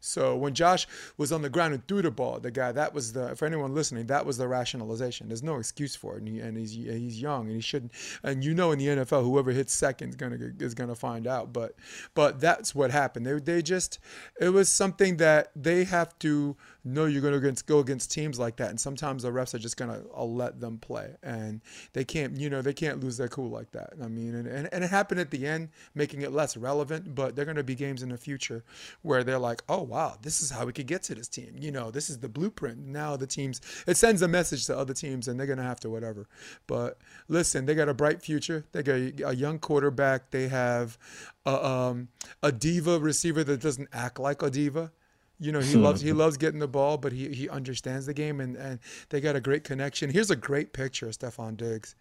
[0.00, 3.12] So when Josh was on the ground and threw the ball, the guy that was
[3.12, 5.28] the for anyone listening, that was the rationalization.
[5.28, 7.92] There's no excuse for it, and, he, and he's he's young and he shouldn't.
[8.22, 11.52] And you know, in the NFL, whoever hits second is gonna is gonna find out.
[11.52, 11.76] But
[12.14, 13.26] but that's what happened.
[13.26, 13.98] They they just
[14.40, 18.56] it was something that they have to know you're gonna against, go against teams like
[18.56, 21.60] that, and sometimes the refs are just gonna uh, let them play, and
[21.92, 23.92] they can't you know they can't lose their cool like that.
[24.02, 27.14] I mean, and, and, and it happened at the end, making it less relevant.
[27.14, 28.64] But they're gonna be games in the future
[29.02, 31.56] where they're like, oh wow, this is how we could get to this team.
[31.58, 32.78] You know, this is the blueprint.
[32.78, 35.90] Now the teams it sends a message to other teams, and they're gonna have to
[35.90, 36.28] whatever.
[36.66, 38.64] But listen, they got a bright future.
[38.72, 40.30] They got a, a young quarterback.
[40.30, 40.98] They have
[41.44, 42.08] a, um,
[42.42, 44.92] a diva receiver that doesn't act like a diva.
[45.38, 48.40] You know, he loves he loves getting the ball, but he, he understands the game
[48.40, 48.78] and, and
[49.10, 50.08] they got a great connection.
[50.10, 51.94] Here's a great picture of Stefon Diggs.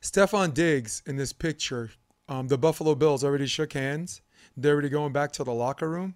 [0.00, 1.90] Stefon Diggs in this picture,
[2.28, 4.22] um, the Buffalo Bills already shook hands.
[4.56, 6.14] They're already going back to the locker room.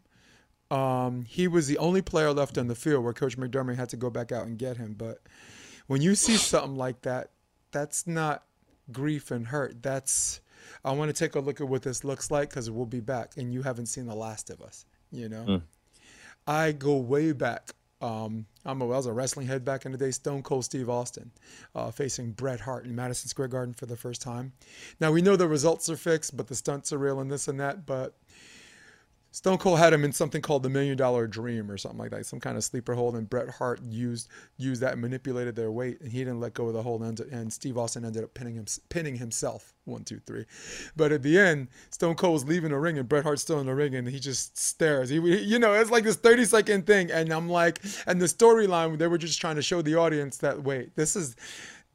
[0.71, 3.97] Um, he was the only player left on the field where Coach McDermott had to
[3.97, 4.95] go back out and get him.
[4.97, 5.23] But
[5.87, 7.31] when you see something like that,
[7.73, 8.45] that's not
[8.93, 9.83] grief and hurt.
[9.83, 10.41] That's
[10.85, 13.33] I want to take a look at what this looks like because we'll be back,
[13.37, 14.85] and you haven't seen the last of us.
[15.11, 15.63] You know,
[16.47, 17.71] I go way back.
[18.01, 20.11] Um, I'm a, I was a wrestling head back in the day.
[20.13, 21.31] Stone Cold Steve Austin
[21.75, 24.53] uh, facing Bret Hart in Madison Square Garden for the first time.
[25.01, 27.59] Now we know the results are fixed, but the stunts are real and this and
[27.59, 27.87] that.
[27.87, 28.15] But
[29.31, 32.25] Stone Cold had him in something called the Million Dollar Dream or something like that,
[32.25, 36.11] some kind of sleeper hold, and Bret Hart used used that manipulated their weight, and
[36.11, 38.65] he didn't let go of the hold, and, and Steve Austin ended up pinning him
[38.89, 40.47] pinning himself one two three,
[40.97, 43.67] but at the end, Stone Cold was leaving the ring, and Bret Hart's still in
[43.67, 45.11] the ring, and he just stares.
[45.11, 48.99] He, you know, it's like this thirty second thing, and I'm like, and the storyline
[48.99, 51.37] they were just trying to show the audience that wait, this is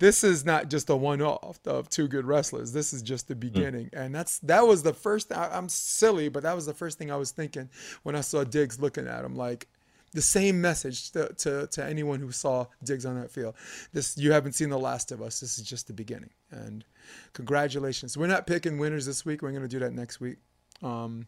[0.04, 2.74] this is not just a one-off of two good wrestlers.
[2.74, 5.32] This is just the beginning, and that's that was the first.
[5.32, 7.70] I, I'm silly, but that was the first thing I was thinking
[8.04, 9.70] when I saw Diggs looking at him like,
[10.12, 13.56] the same message to, to, to anyone who saw Diggs on that field.
[13.94, 15.40] This you haven't seen the last of us.
[15.40, 16.32] This is just the beginning.
[16.52, 16.84] And
[17.32, 18.18] congratulations.
[18.18, 19.42] We're not picking winners this week.
[19.42, 20.40] We're going to do that next week.
[20.82, 21.28] Um,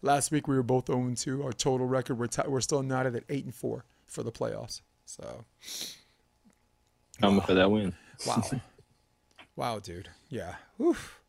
[0.00, 1.42] last week we were both 0 2.
[1.42, 4.80] Our total record we're t- we're still knotted at 8 and 4 for the playoffs.
[5.04, 5.44] So
[7.20, 7.44] coming wow.
[7.44, 7.94] for that win.
[8.26, 8.42] Wow.
[9.56, 10.08] wow, dude.
[10.28, 10.56] Yeah.
[10.80, 11.20] Oof.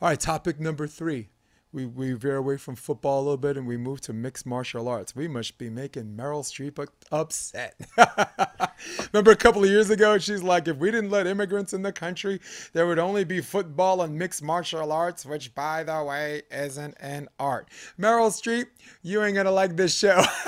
[0.00, 1.28] All right, topic number 3
[1.72, 4.88] we, we veer away from football a little bit and we move to mixed martial
[4.88, 5.14] arts.
[5.14, 7.78] We must be making Meryl Streep upset.
[9.12, 11.92] Remember a couple of years ago, she's like, if we didn't let immigrants in the
[11.92, 12.40] country,
[12.72, 17.28] there would only be football and mixed martial arts, which, by the way, isn't an
[17.38, 17.68] art.
[17.98, 18.66] Meryl Streep,
[19.02, 20.22] you ain't gonna like this show.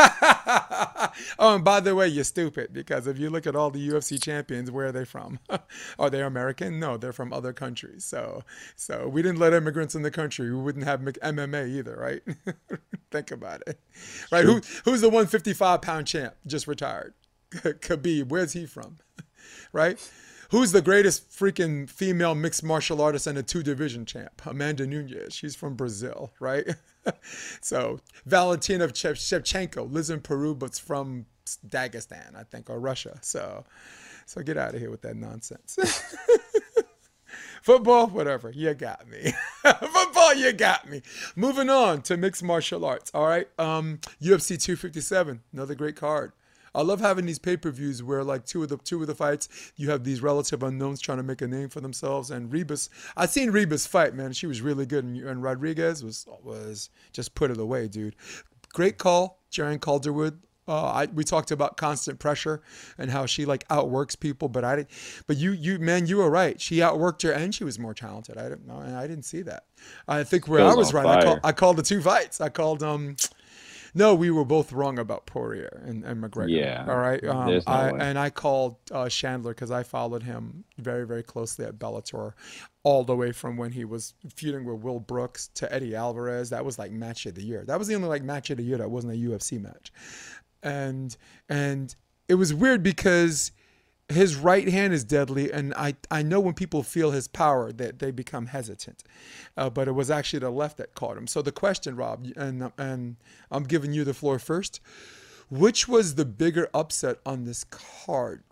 [1.38, 4.22] oh, and by the way, you're stupid because if you look at all the UFC
[4.22, 5.38] champions, where are they from?
[5.98, 6.80] are they American?
[6.80, 8.04] No, they're from other countries.
[8.04, 8.42] So,
[8.76, 10.50] so we didn't let immigrants in the country.
[10.50, 12.22] We wouldn't have MMA either, right?
[13.10, 13.78] Think about it,
[14.30, 14.44] right?
[14.44, 17.14] Who who's the 155 pound champ just retired?
[17.50, 18.28] Khabib.
[18.28, 18.98] Where's he from?
[19.72, 19.98] right?
[20.50, 24.42] Who's the greatest freaking female mixed martial artist and a two division champ?
[24.44, 25.34] Amanda Nunes.
[25.34, 26.66] She's from Brazil, right?
[27.60, 31.26] so Valentina Shevchenko lives in Peru, but's from
[31.66, 33.18] Dagestan, I think, or Russia.
[33.22, 33.64] So,
[34.26, 35.78] so get out of here with that nonsense.
[37.62, 38.50] Football, whatever.
[38.50, 39.32] You got me.
[39.62, 41.02] Football, you got me.
[41.36, 43.10] Moving on to mixed martial arts.
[43.14, 43.48] All right.
[43.58, 46.32] Um, UFC 257, another great card.
[46.74, 49.90] I love having these pay-per-views where like two of the two of the fights you
[49.90, 52.30] have these relative unknowns trying to make a name for themselves.
[52.30, 54.32] And Ribas, I seen Ribas fight, man.
[54.32, 58.14] She was really good, and, and Rodriguez was was just put it away, dude.
[58.72, 60.38] Great call, Jaren Calderwood.
[60.70, 62.62] Uh, I, we talked about constant pressure
[62.96, 64.90] and how she like outworks people, but I didn't.
[65.26, 66.60] But you, you man, you were right.
[66.60, 68.38] She outworked her, and she was more talented.
[68.38, 69.64] I didn't know, and I didn't see that.
[70.06, 72.40] I think where I was right, I, call, I, called the two fights.
[72.40, 73.16] I called um.
[73.92, 76.56] No, we were both wrong about Poirier and, and McGregor.
[76.56, 76.86] Yeah.
[76.88, 77.24] All right.
[77.24, 81.64] Um, no I, and I called uh, Chandler because I followed him very, very closely
[81.64, 82.34] at Bellator,
[82.84, 86.50] all the way from when he was feuding with Will Brooks to Eddie Alvarez.
[86.50, 87.64] That was like match of the year.
[87.66, 89.90] That was the only like match of the year that wasn't a UFC match
[90.62, 91.16] and
[91.48, 91.94] and
[92.28, 93.52] it was weird because
[94.10, 98.00] his right hand is deadly, and I, I know when people feel his power that
[98.00, 99.04] they become hesitant,
[99.56, 101.26] uh, but it was actually the left that caught him.
[101.26, 103.16] So the question, Rob, and and
[103.50, 104.80] I'm giving you the floor first.
[105.48, 108.44] Which was the bigger upset on this card?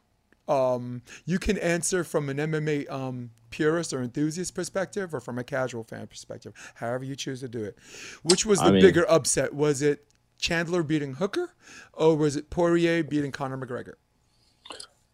[0.48, 5.44] Um, you can answer from an MMA um, purist or enthusiast perspective, or from a
[5.44, 7.78] casual fan perspective, however you choose to do it.
[8.22, 9.54] Which was the I mean, bigger upset?
[9.54, 10.07] Was it
[10.38, 11.54] Chandler beating Hooker,
[11.92, 13.94] or was it Poirier beating Conor McGregor?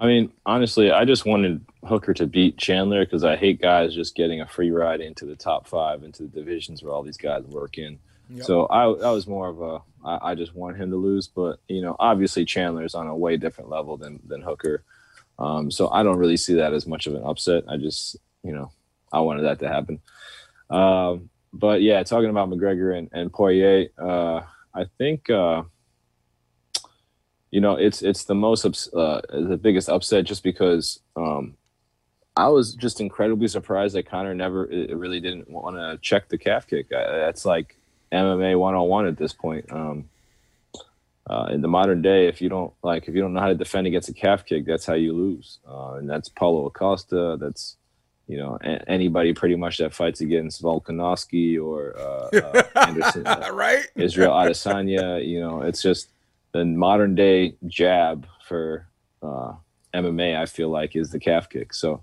[0.00, 4.14] I mean, honestly, I just wanted Hooker to beat Chandler because I hate guys just
[4.16, 7.44] getting a free ride into the top five, into the divisions where all these guys
[7.44, 7.98] work in.
[8.28, 8.44] Yep.
[8.44, 11.28] So I, I was more of a, I, I just wanted him to lose.
[11.28, 14.82] But, you know, obviously Chandler is on a way different level than, than Hooker.
[15.38, 17.64] Um, so I don't really see that as much of an upset.
[17.68, 18.72] I just, you know,
[19.12, 20.00] I wanted that to happen.
[20.70, 24.40] Um, but yeah, talking about McGregor and, and Poirier, uh,
[24.74, 25.62] I think uh,
[27.50, 31.56] you know it's it's the most uh, the biggest upset just because um,
[32.36, 36.66] I was just incredibly surprised that Conor never really didn't want to check the calf
[36.66, 36.88] kick.
[36.90, 37.76] That's like
[38.12, 39.70] MMA one on one at this point.
[39.70, 40.08] Um,
[41.30, 43.54] uh, in the modern day, if you don't like, if you don't know how to
[43.54, 45.58] defend against a calf kick, that's how you lose.
[45.66, 47.38] Uh, and that's Paulo Acosta.
[47.40, 47.76] That's
[48.26, 53.50] you know a- anybody pretty much that fights against Volkanovski or uh, uh, Anderson, uh,
[53.52, 53.86] right?
[53.96, 55.26] Israel Adesanya.
[55.26, 56.08] You know, it's just
[56.52, 58.86] the modern day jab for
[59.22, 59.52] uh,
[59.94, 60.36] MMA.
[60.36, 61.74] I feel like is the calf kick.
[61.74, 62.02] So.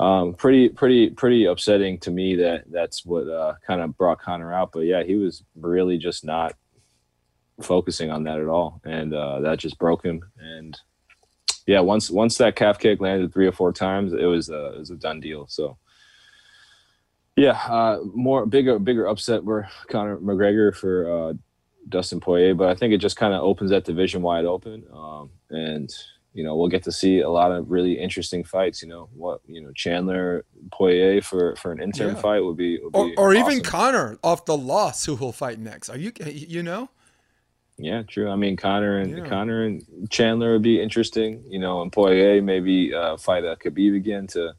[0.00, 4.52] Um, pretty, pretty, pretty upsetting to me that that's what uh, kind of brought Conor
[4.52, 4.72] out.
[4.72, 6.56] But yeah, he was really just not
[7.60, 10.22] focusing on that at all, and uh, that just broke him.
[10.38, 10.76] And
[11.66, 14.78] yeah, once once that calf kick landed three or four times, it was a, it
[14.78, 15.46] was a done deal.
[15.46, 15.76] So
[17.36, 21.32] yeah, uh, more bigger bigger upset were Conor McGregor for uh,
[21.88, 25.30] Dustin Poirier, but I think it just kind of opens that division wide open, um,
[25.50, 25.90] and
[26.34, 28.82] you know we'll get to see a lot of really interesting fights.
[28.82, 32.20] You know what you know Chandler Poirier for for an interim yeah.
[32.20, 33.52] fight would be, would or, or awesome.
[33.52, 35.88] even Conor off the loss who will fight next.
[35.88, 36.90] Are you you know?
[37.82, 38.30] Yeah, true.
[38.30, 39.26] I mean, Conor and yeah.
[39.26, 41.42] Conor and Chandler would be interesting.
[41.48, 44.54] You know, and Poirier maybe uh, fight a Khabib again to,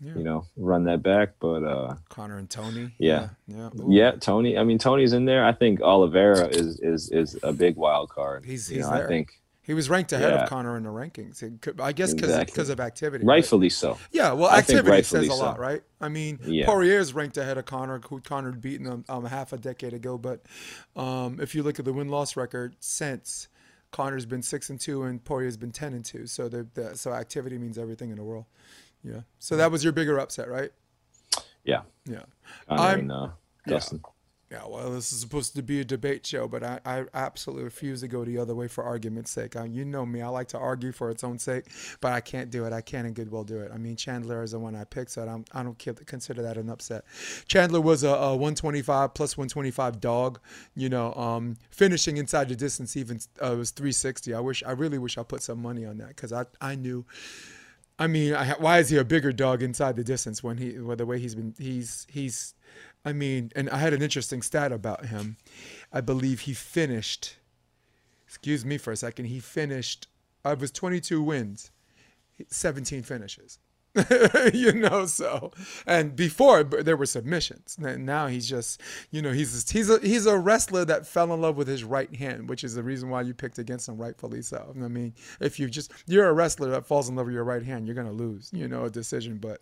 [0.00, 0.14] yeah.
[0.14, 1.30] you know, run that back.
[1.40, 2.92] But uh, Conor and Tony.
[2.98, 3.84] Yeah, yeah, yeah.
[3.88, 4.56] yeah, Tony.
[4.56, 5.44] I mean, Tony's in there.
[5.44, 8.44] I think Oliveira is is is a big wild card.
[8.44, 9.04] He's he's know, there.
[9.04, 10.42] I think he was ranked ahead yeah.
[10.42, 11.42] of Conor in the rankings.
[11.80, 12.72] I guess because exactly.
[12.72, 13.24] of activity.
[13.24, 13.72] Rightfully right?
[13.72, 13.98] so.
[14.10, 15.82] Yeah, well, activity says a lot, right?
[16.00, 16.66] I mean, yeah.
[16.66, 20.16] Poirier is ranked ahead of Conor, who Conor beaten him um, half a decade ago.
[20.16, 20.40] But
[20.96, 23.48] um, if you look at the win loss record since
[23.90, 26.26] Conor's been six and two, and Poirier's been ten and two.
[26.26, 28.46] So the, the so activity means everything in the world.
[29.04, 29.20] Yeah.
[29.38, 30.70] So that was your bigger upset, right?
[31.64, 31.82] Yeah.
[32.06, 32.22] Yeah.
[32.68, 33.28] Conor I'm- and uh.
[33.66, 34.00] Dustin.
[34.02, 34.10] Yeah,
[34.66, 38.08] well, this is supposed to be a debate show, but I, I absolutely refuse to
[38.08, 39.54] go the other way for argument's sake.
[39.54, 41.66] I, you know me, I like to argue for its own sake,
[42.00, 42.72] but I can't do it.
[42.72, 43.70] I can't in good will do it.
[43.72, 46.56] I mean, Chandler is the one I picked, so I don't, I don't consider that
[46.56, 47.04] an upset.
[47.46, 50.40] Chandler was a, a 125 plus 125 dog,
[50.74, 54.34] you know, um, finishing inside the distance even uh, was 360.
[54.34, 57.04] I wish, I really wish I put some money on that because I, I knew.
[58.00, 60.96] I mean, I, why is he a bigger dog inside the distance when he, well,
[60.96, 62.54] the way he's been, he's, he's,
[63.04, 65.36] I mean, and I had an interesting stat about him.
[65.92, 67.36] I believe he finished,
[68.26, 70.06] excuse me for a second, he finished,
[70.44, 71.70] it was 22 wins,
[72.48, 73.58] 17 finishes.
[74.54, 75.50] you know, so
[75.86, 77.76] and before there were submissions.
[77.82, 81.40] N- Now he's just, you know, he's he's a he's a wrestler that fell in
[81.40, 84.42] love with his right hand, which is the reason why you picked against him, rightfully
[84.42, 84.72] so.
[84.76, 87.62] I mean, if you just you're a wrestler that falls in love with your right
[87.64, 89.38] hand, you're gonna lose, you know, a decision.
[89.38, 89.60] But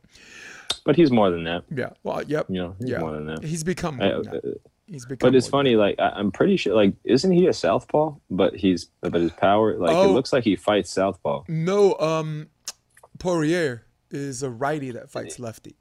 [0.85, 1.65] But he's more than that.
[1.75, 3.43] yeah, well, yep, You know, he's yeah, more than that.
[3.45, 4.61] he's become I- than that.
[4.91, 5.31] He's become.
[5.31, 8.15] But it's more funny, like I, I'm pretty sure, like isn't he a southpaw?
[8.31, 10.05] But he's but his power, like Oh.
[10.11, 11.45] it looks like he fights southpaw.
[11.49, 12.49] No, um,
[13.19, 15.77] Poirier is a righty that fights lefty.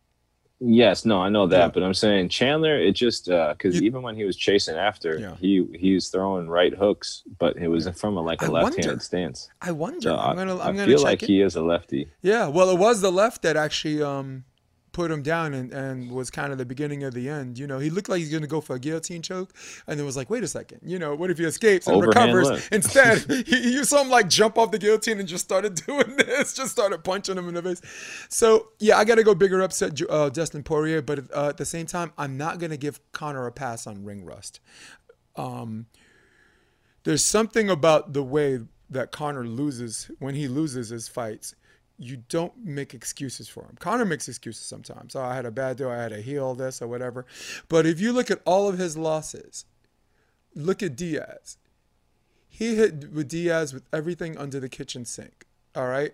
[0.59, 1.67] Yes, no, I know that, Yeah.
[1.67, 5.35] but I'm saying Chandler, it just because You- even when he was chasing after, Yeah.
[5.39, 9.49] he he was throwing right hooks, but it was from a like a left-handed stance.
[9.61, 10.01] I wonder.
[10.01, 10.57] So I'm gonna.
[10.57, 11.27] I I'm gonna feel check like it.
[11.27, 12.07] he is a lefty.
[12.23, 14.45] Yeah, well, it was the left that actually um,
[14.97, 17.59] put him down and, and was kind of the beginning of the end.
[17.59, 19.53] You know, he looked like he's going to go for a guillotine choke,
[19.85, 22.33] and then was like, wait a second, you know, what if he escapes and Overhand
[22.33, 22.49] recovers?
[22.49, 22.73] left.
[22.73, 26.55] Instead, he, you saw him like jump off the guillotine and just started doing this,
[26.55, 27.79] just started punching him in the face.
[28.29, 31.65] So, yeah, I got to go bigger upset uh, Dustin Poirier, but uh, at the
[31.65, 34.61] same time, I'm not going to give Conor a pass on ring rust.
[35.35, 35.85] Um,
[37.03, 41.53] there's something about the way that Conor loses when he loses his fights.
[41.99, 43.75] You don't make excuses for him.
[43.79, 45.15] Conor makes excuses sometimes.
[45.15, 45.85] Oh, I had a bad day.
[45.85, 47.25] I had to heal this or whatever.
[47.69, 49.65] But if you look at all of his losses,
[50.53, 51.57] look at Diaz.
[52.47, 55.45] He hit with Diaz with everything under the kitchen sink.
[55.75, 56.13] All right.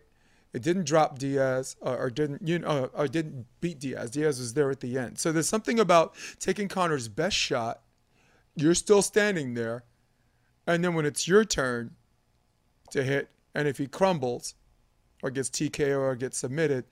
[0.54, 4.12] It didn't drop Diaz or, or didn't you know or didn't beat Diaz.
[4.12, 5.20] Diaz was there at the end.
[5.20, 7.82] So there's something about taking Conor's best shot.
[8.56, 9.84] You're still standing there,
[10.68, 11.96] and then when it's your turn
[12.92, 14.54] to hit, and if he crumbles
[15.24, 16.86] or gets TKO or gets submitted,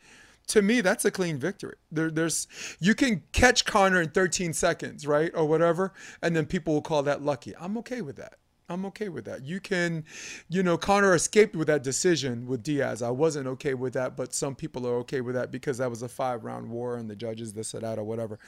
[0.47, 1.75] to me that's a clean victory.
[1.91, 2.47] There, there's
[2.79, 7.03] you can catch Conor in 13 seconds, right, or whatever, and then people will call
[7.03, 7.53] that lucky.
[7.59, 8.37] I'm okay with that.
[8.71, 9.43] I'm okay with that.
[9.43, 10.05] You can,
[10.49, 13.01] you know, Conor escaped with that decision with Diaz.
[13.01, 16.01] I wasn't okay with that, but some people are okay with that because that was
[16.01, 18.39] a five round war and the judges this or that or whatever.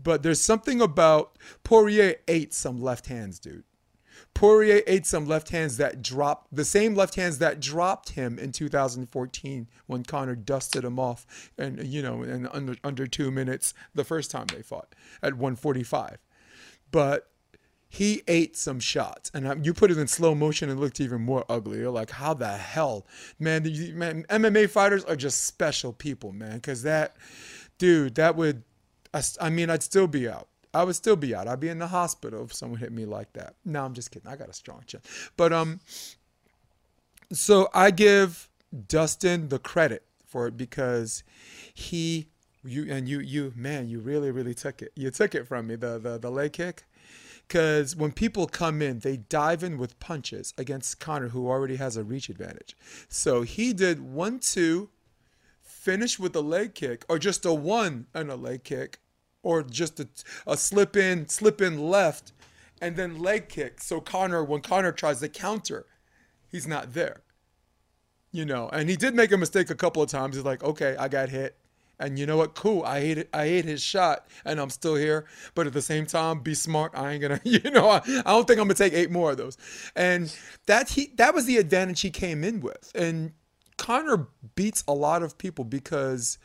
[0.00, 3.64] But there's something about Poirier ate some left hands, dude.
[4.34, 8.52] Poirier ate some left hands that dropped the same left hands that dropped him in
[8.52, 14.04] 2014 when Conor dusted him off and you know in under under 2 minutes the
[14.04, 16.18] first time they fought at 145.
[16.90, 17.28] But
[17.88, 21.20] he ate some shots, and you put it in slow motion and it looked even
[21.20, 21.76] more ugly.
[21.76, 23.06] You're like, how the hell,
[23.38, 23.64] man?
[23.64, 26.54] the- Man, MMA fighters are just special people, man.
[26.54, 27.16] Because that,
[27.76, 28.62] dude, that would,
[29.38, 30.48] I mean, I'd still be out.
[30.74, 31.48] I would still be out.
[31.48, 33.54] I'd be in the hospital if someone hit me like that.
[33.64, 34.30] No, I'm just kidding.
[34.30, 35.00] I got a strong chin,
[35.36, 35.80] but um,
[37.32, 38.48] so I give
[38.88, 41.24] Dustin the credit for it because
[41.74, 42.28] he,
[42.64, 44.92] you and you, you, man, you really, really took it.
[44.96, 45.76] You took it from me.
[45.76, 46.84] The the the leg kick
[47.52, 51.98] because when people come in, they dive in with punches against Conor, who already has
[51.98, 52.74] a reach advantage.
[53.10, 54.88] So he did one, two,
[55.60, 59.00] finish with a leg kick, or just a one and a leg kick,
[59.42, 60.08] or just a,
[60.46, 62.32] a slip in, slip in left,
[62.80, 63.80] and then leg kick.
[63.80, 65.86] So Conor, when Conor tries to counter,
[66.48, 67.22] he's not there.
[68.30, 70.36] You know, and he did make a mistake a couple of times.
[70.36, 71.56] He's like, okay, I got hit.
[72.02, 72.54] And you know what?
[72.54, 72.82] Cool.
[72.82, 73.28] I hate it.
[73.32, 75.26] I hate his shot, and I'm still here.
[75.54, 76.92] But at the same time, be smart.
[76.94, 77.40] I ain't gonna.
[77.44, 79.56] You know, I, I don't think I'm gonna take eight more of those.
[79.94, 80.34] And
[80.66, 82.90] that he that was the advantage he came in with.
[82.94, 83.32] And
[83.76, 86.38] Conor beats a lot of people because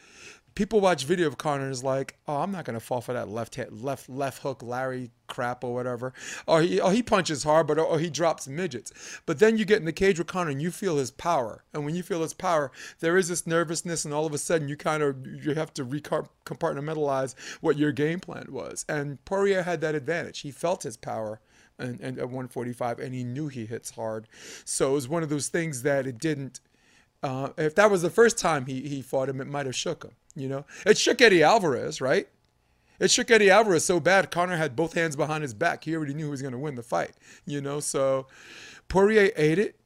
[0.57, 3.53] people watch video of Conor is like, oh, I'm not gonna fall for that left
[3.53, 6.13] hit, left left hook Larry crap or whatever.
[6.47, 8.91] Or he or he punches hard, but oh, he drops midgets.
[9.27, 11.63] But then you get in the cage with Conor and you feel his power.
[11.73, 14.67] And when you feel his power, there is this nervousness, and all of a sudden
[14.67, 18.83] you kind of you have to compartmentalize what your game plan was.
[18.89, 20.39] And Poirier had that advantage.
[20.39, 21.39] He felt his power.
[21.79, 24.27] And, and at 145, and he knew he hits hard.
[24.65, 26.59] So it was one of those things that it didn't
[27.23, 30.03] uh, if that was the first time he, he fought him, it might have shook
[30.03, 30.11] him.
[30.37, 32.27] You know, it shook Eddie Alvarez, right?
[32.99, 34.29] It shook Eddie Alvarez so bad.
[34.29, 35.83] Conor had both hands behind his back.
[35.83, 37.11] He already knew he was going to win the fight.
[37.45, 38.27] You know, so
[38.87, 39.79] Poirier ate it.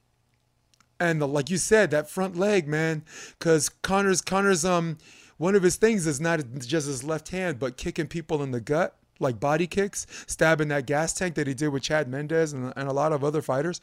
[0.99, 3.04] And the, like you said, that front leg, man,
[3.39, 4.97] because Conor's Conor's um
[5.38, 8.62] one of his things is not just his left hand, but kicking people in the
[8.62, 12.72] gut, like body kicks, stabbing that gas tank that he did with Chad Mendes and,
[12.76, 13.82] and a lot of other fighters.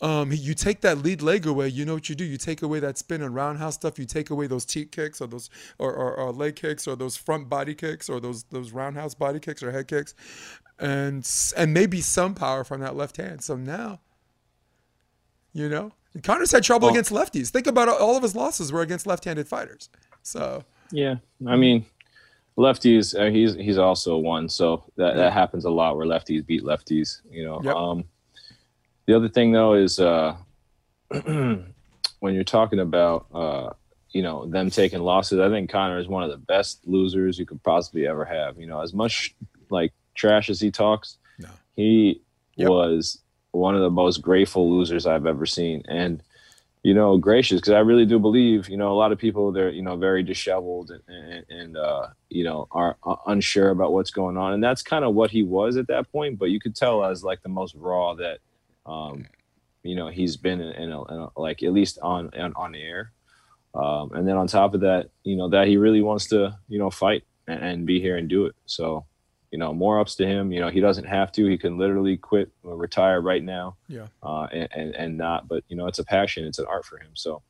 [0.00, 1.68] Um, you take that lead leg away.
[1.68, 2.24] You know what you do?
[2.24, 3.98] You take away that spin and roundhouse stuff.
[3.98, 7.16] You take away those teep kicks or those or, or, or leg kicks or those
[7.16, 10.14] front body kicks or those those roundhouse body kicks or head kicks,
[10.78, 13.42] and and maybe some power from that left hand.
[13.42, 14.00] So now,
[15.52, 15.92] you know,
[16.22, 17.50] Conor's had trouble well, against lefties.
[17.50, 19.88] Think about all of his losses were against left-handed fighters.
[20.22, 21.84] So yeah, I mean,
[22.58, 23.18] lefties.
[23.18, 24.48] Uh, he's he's also one.
[24.48, 27.20] So that that happens a lot where lefties beat lefties.
[27.30, 27.60] You know.
[27.62, 27.74] Yep.
[27.74, 28.04] Um,
[29.06, 30.36] the other thing though is uh,
[32.20, 33.70] when you're talking about uh,
[34.10, 37.46] you know them taking losses, I think Conor is one of the best losers you
[37.46, 38.58] could possibly ever have.
[38.58, 39.34] You know, as much
[39.70, 41.48] like trash as he talks, no.
[41.76, 42.22] he
[42.56, 42.68] yep.
[42.68, 43.18] was
[43.52, 46.22] one of the most grateful losers I've ever seen, and
[46.82, 49.70] you know, gracious because I really do believe you know a lot of people they're
[49.70, 54.10] you know very disheveled and and, and uh, you know are uh, unsure about what's
[54.10, 56.38] going on, and that's kind of what he was at that point.
[56.38, 58.38] But you could tell as like the most raw that
[58.86, 59.26] um,
[59.82, 62.74] you know, he's been in, in, a, in a, like at least on on, on
[62.74, 63.12] air.
[63.74, 66.78] Um, and then on top of that, you know, that he really wants to, you
[66.78, 68.56] know, fight and, and, be here and do it.
[68.66, 69.06] So,
[69.52, 70.50] you know, more ups to him.
[70.50, 71.46] You know, he doesn't have to.
[71.46, 73.76] He can literally quit or retire right now.
[73.86, 74.08] Yeah.
[74.24, 76.46] Uh, and, and, and not, but you know, it's a passion.
[76.46, 77.10] It's an art for him.
[77.14, 77.42] So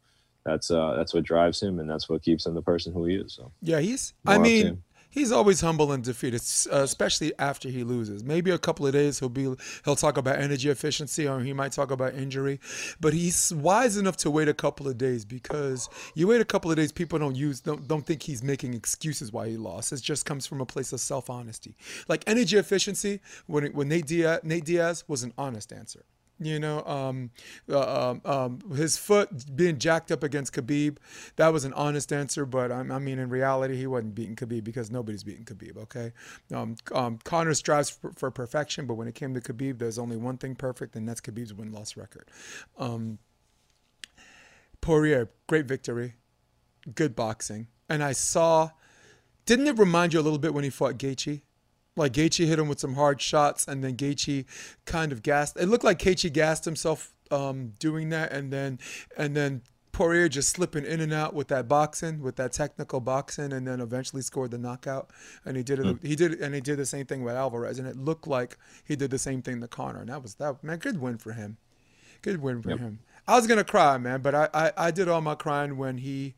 [0.45, 3.17] that's uh that's what drives him, and that's what keeps him the person who he
[3.17, 3.35] is.
[3.35, 4.15] So yeah, he's.
[4.27, 6.41] I mean, he's always humble and defeated,
[6.73, 8.25] uh, especially after he loses.
[8.25, 9.55] Maybe a couple of days he'll be
[9.85, 12.61] he'll talk about energy efficiency or he might talk about injury,
[13.01, 16.71] but he's wise enough to wait a couple of days because you wait a couple
[16.71, 19.93] of days, people don't use don't don't think he's making excuses why he lost.
[19.93, 21.75] It just comes from a place of self honesty.
[22.09, 26.05] Like energy efficiency, when when Nate Diaz, Nate Diaz was an honest answer.
[26.43, 27.31] You know, um,
[27.69, 30.97] uh, um, um, his foot being jacked up against Khabib,
[31.37, 32.47] that was an honest answer.
[32.47, 35.77] But I, I mean, in reality, he wasn't beating Khabib because nobody's beating Khabib.
[35.77, 36.13] Okay,
[36.55, 40.17] um, um, Conor strives for, for, perfection, but when it came to Khabib, there's only
[40.17, 42.31] one thing perfect, and that's Khabib's win-loss record.
[42.79, 43.19] Um,
[44.81, 46.15] Poirier, great victory,
[46.95, 48.71] good boxing, and I saw.
[49.45, 51.43] Didn't it remind you a little bit when he fought Gaethje?
[52.01, 54.47] Like Gaethje hit him with some hard shots, and then Gaethje
[54.87, 55.59] kind of gassed.
[55.59, 58.79] It looked like Gaethje gassed himself um, doing that, and then
[59.19, 59.61] and then
[59.93, 63.83] Poirier just slipping in and out with that boxing, with that technical boxing, and then
[63.83, 65.11] eventually scored the knockout.
[65.45, 65.85] And he did it.
[65.85, 66.03] Mm.
[66.03, 68.97] He did and he did the same thing with Alvarez, and it looked like he
[68.97, 70.01] did the same thing to Conor.
[70.01, 71.59] And that was that man, good win for him.
[72.23, 72.79] Good win for yep.
[72.79, 73.01] him.
[73.29, 76.35] I was gonna cry, man, but I, I I did all my crying when he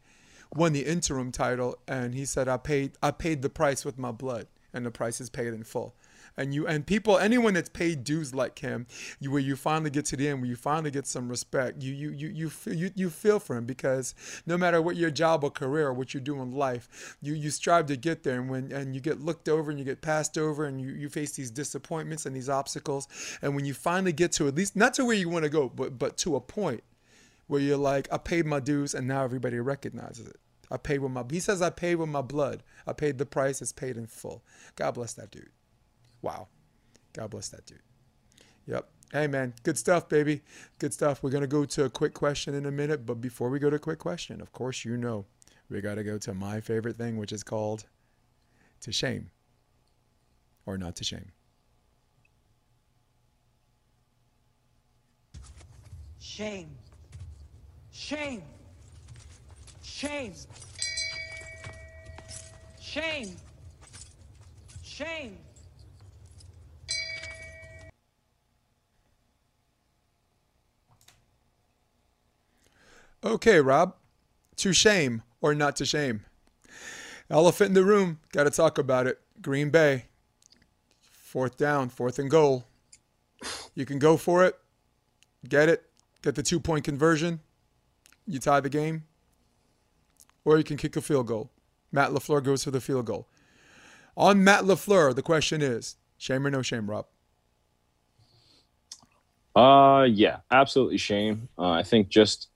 [0.53, 4.11] won the interim title, and he said I paid I paid the price with my
[4.11, 5.95] blood and the price is paid in full.
[6.37, 8.87] And you and people, anyone that's paid dues like him,
[9.20, 11.93] you, where you finally get to the end, where you finally get some respect, you
[11.93, 14.14] you you you feel, you, you feel for him because
[14.47, 17.51] no matter what your job or career or what you do in life, you you
[17.51, 18.41] strive to get there.
[18.41, 21.09] And when and you get looked over and you get passed over and you, you
[21.11, 23.09] face these disappointments and these obstacles,
[23.43, 25.68] and when you finally get to at least not to where you want to go,
[25.68, 26.83] but but to a point
[27.47, 30.37] where you're like, I paid my dues and now everybody recognizes it.
[30.73, 31.23] I paid with my.
[31.31, 32.62] He says I paid with my blood.
[32.87, 33.61] I paid the price.
[33.61, 34.43] It's paid in full.
[34.75, 35.51] God bless that dude.
[36.23, 36.49] Wow.
[37.12, 37.83] God bless that dude.
[38.66, 38.89] Yep.
[39.12, 40.41] Hey man, good stuff, baby.
[40.79, 41.23] Good stuff.
[41.23, 43.77] We're gonna go to a quick question in a minute, but before we go to
[43.77, 45.27] a quick question, of course you know
[45.68, 47.85] we gotta go to my favorite thing, which is called
[48.81, 49.31] to shame
[50.64, 51.33] or not to shame.
[56.18, 56.70] Shame.
[57.91, 58.43] Shame.
[60.03, 60.35] Shame.
[62.81, 63.37] Shame.
[64.83, 65.39] Shame.
[73.23, 73.95] Okay, Rob.
[74.57, 76.25] To shame or not to shame?
[77.31, 78.19] Elephant in the room.
[78.33, 79.21] Got to talk about it.
[79.41, 80.07] Green Bay.
[81.13, 82.65] Fourth down, fourth and goal.
[83.77, 84.59] You can go for it.
[85.49, 85.85] Get it.
[86.23, 87.39] Get the two point conversion.
[88.27, 89.05] You tie the game
[90.45, 91.51] or you can kick a field goal.
[91.90, 93.28] Matt LaFleur goes for the field goal.
[94.16, 97.07] On Matt LaFleur, the question is shame or no shame, Rob?
[99.55, 101.49] Uh, yeah, absolutely shame.
[101.59, 102.49] Uh, I think just,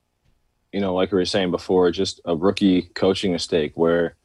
[0.72, 4.16] you know, like we were saying before, just a rookie coaching mistake where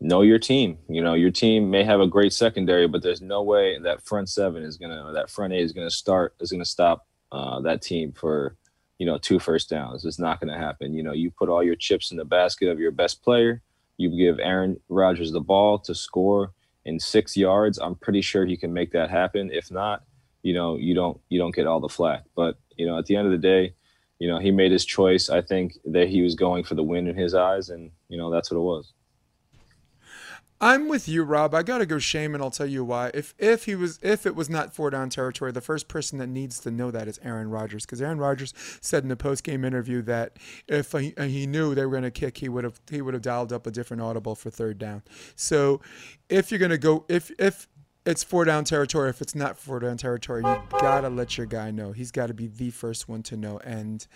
[0.00, 0.78] know your team.
[0.88, 4.28] You know, your team may have a great secondary, but there's no way that front
[4.28, 8.12] seven is gonna, that front eight is gonna start, is gonna stop uh, that team
[8.12, 8.56] for
[9.00, 10.04] you know, two first downs.
[10.04, 10.92] It's not going to happen.
[10.92, 13.62] You know, you put all your chips in the basket of your best player.
[13.96, 16.52] You give Aaron Rodgers the ball to score
[16.84, 17.78] in six yards.
[17.78, 19.50] I'm pretty sure he can make that happen.
[19.50, 20.04] If not,
[20.42, 22.24] you know, you don't you don't get all the flack.
[22.36, 23.72] But you know, at the end of the day,
[24.18, 25.30] you know, he made his choice.
[25.30, 28.30] I think that he was going for the win in his eyes, and you know
[28.30, 28.92] that's what it was.
[30.62, 31.54] I'm with you, Rob.
[31.54, 33.10] I gotta go shame, and I'll tell you why.
[33.14, 36.26] If if he was if it was not four down territory, the first person that
[36.26, 38.52] needs to know that is Aaron Rodgers, because Aaron Rodgers
[38.82, 40.36] said in the post game interview that
[40.68, 43.22] if he, uh, he knew they were gonna kick, he would have he would have
[43.22, 45.02] dialed up a different audible for third down.
[45.34, 45.80] So
[46.28, 47.66] if you're gonna go if if
[48.04, 51.70] it's four down territory, if it's not four down territory, you gotta let your guy
[51.70, 51.92] know.
[51.92, 54.06] He's got to be the first one to know, and.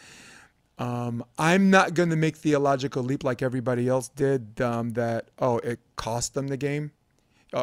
[0.78, 4.60] Um, I'm not going to make theological leap like everybody else did.
[4.60, 6.90] Um, that oh, it cost them the game,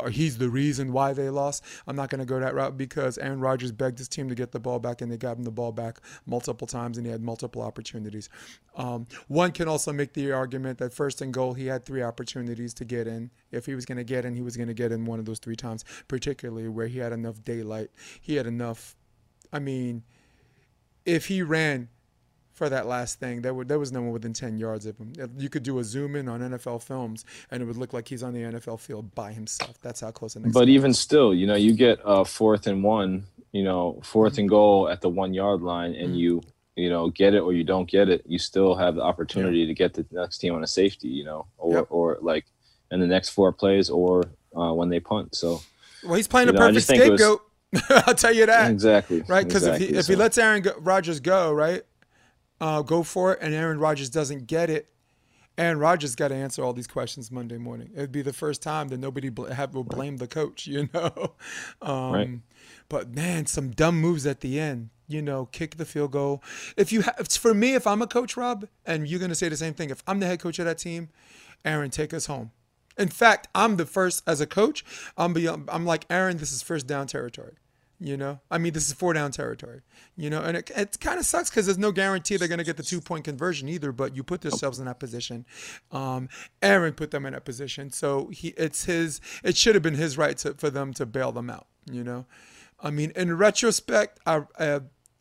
[0.09, 1.63] he's the reason why they lost.
[1.87, 4.51] I'm not going to go that route because Aaron Rodgers begged his team to get
[4.51, 7.21] the ball back, and they got him the ball back multiple times, and he had
[7.21, 8.29] multiple opportunities.
[8.75, 12.73] Um, one can also make the argument that first and goal, he had three opportunities
[12.75, 13.31] to get in.
[13.51, 15.25] If he was going to get in, he was going to get in one of
[15.25, 17.89] those three times, particularly where he had enough daylight.
[18.21, 18.95] He had enough.
[19.51, 20.03] I mean,
[21.05, 21.89] if he ran
[22.61, 23.41] for that last thing.
[23.41, 25.13] There, were, there was no one within 10 yards of him.
[25.35, 28.21] You could do a zoom in on NFL films, and it would look like he's
[28.21, 29.81] on the NFL field by himself.
[29.81, 30.35] That's how close.
[30.35, 33.99] The next but even still, you know, you get a fourth and one, you know,
[34.03, 36.17] 4th and goal at the one yard line, and mm-hmm.
[36.17, 36.43] you,
[36.75, 39.65] you know, get it or you don't get it, you still have the opportunity yeah.
[39.65, 41.87] to get the next team on a safety, you know, or yep.
[41.89, 42.45] or like
[42.91, 44.21] in the next four plays or
[44.55, 45.33] uh, when they punt.
[45.33, 45.63] So.
[46.03, 47.41] Well, he's playing a know, perfect scapegoat.
[47.89, 48.69] I'll tell you that.
[48.69, 49.23] Exactly.
[49.27, 49.47] Right?
[49.47, 49.85] Because exactly.
[49.87, 51.81] if, he, if he lets Aaron Rodgers go, right,
[52.61, 54.87] uh, go for it, and Aaron Rodgers doesn't get it,
[55.57, 57.91] Aaron Rodgers got to answer all these questions Monday morning.
[57.93, 61.33] It'd be the first time that nobody bl- have, will blame the coach, you know.
[61.81, 62.29] Um, right.
[62.87, 64.89] But man, some dumb moves at the end.
[65.07, 66.41] You know, kick the field goal.
[66.77, 69.57] If you have, for me, if I'm a coach, Rob, and you're gonna say the
[69.57, 71.09] same thing, if I'm the head coach of that team,
[71.65, 72.51] Aaron, take us home.
[72.97, 74.85] In fact, I'm the first as a coach.
[75.17, 76.37] I'm beyond, I'm like Aaron.
[76.37, 77.55] This is first down territory.
[78.03, 79.81] You know, I mean, this is four down territory.
[80.17, 82.63] You know, and it, it kind of sucks because there's no guarantee they're going to
[82.63, 83.91] get the two point conversion either.
[83.91, 85.45] But you put yourselves in that position.
[85.91, 86.27] Um,
[86.63, 89.21] Aaron put them in that position, so he it's his.
[89.43, 91.67] It should have been his right to, for them to bail them out.
[91.91, 92.25] You know,
[92.79, 94.79] I mean, in retrospect, I, uh,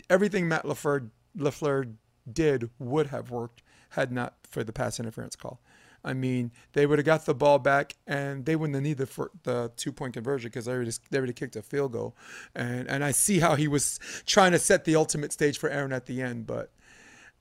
[0.08, 1.92] everything Matt LaFleur LaFleur
[2.32, 5.60] did would have worked had not for the pass interference call.
[6.04, 9.28] I mean, they would have got the ball back and they wouldn't have needed the,
[9.42, 12.16] the two point conversion because they already, they already kicked a field goal.
[12.54, 15.92] And, and I see how he was trying to set the ultimate stage for Aaron
[15.92, 16.72] at the end, but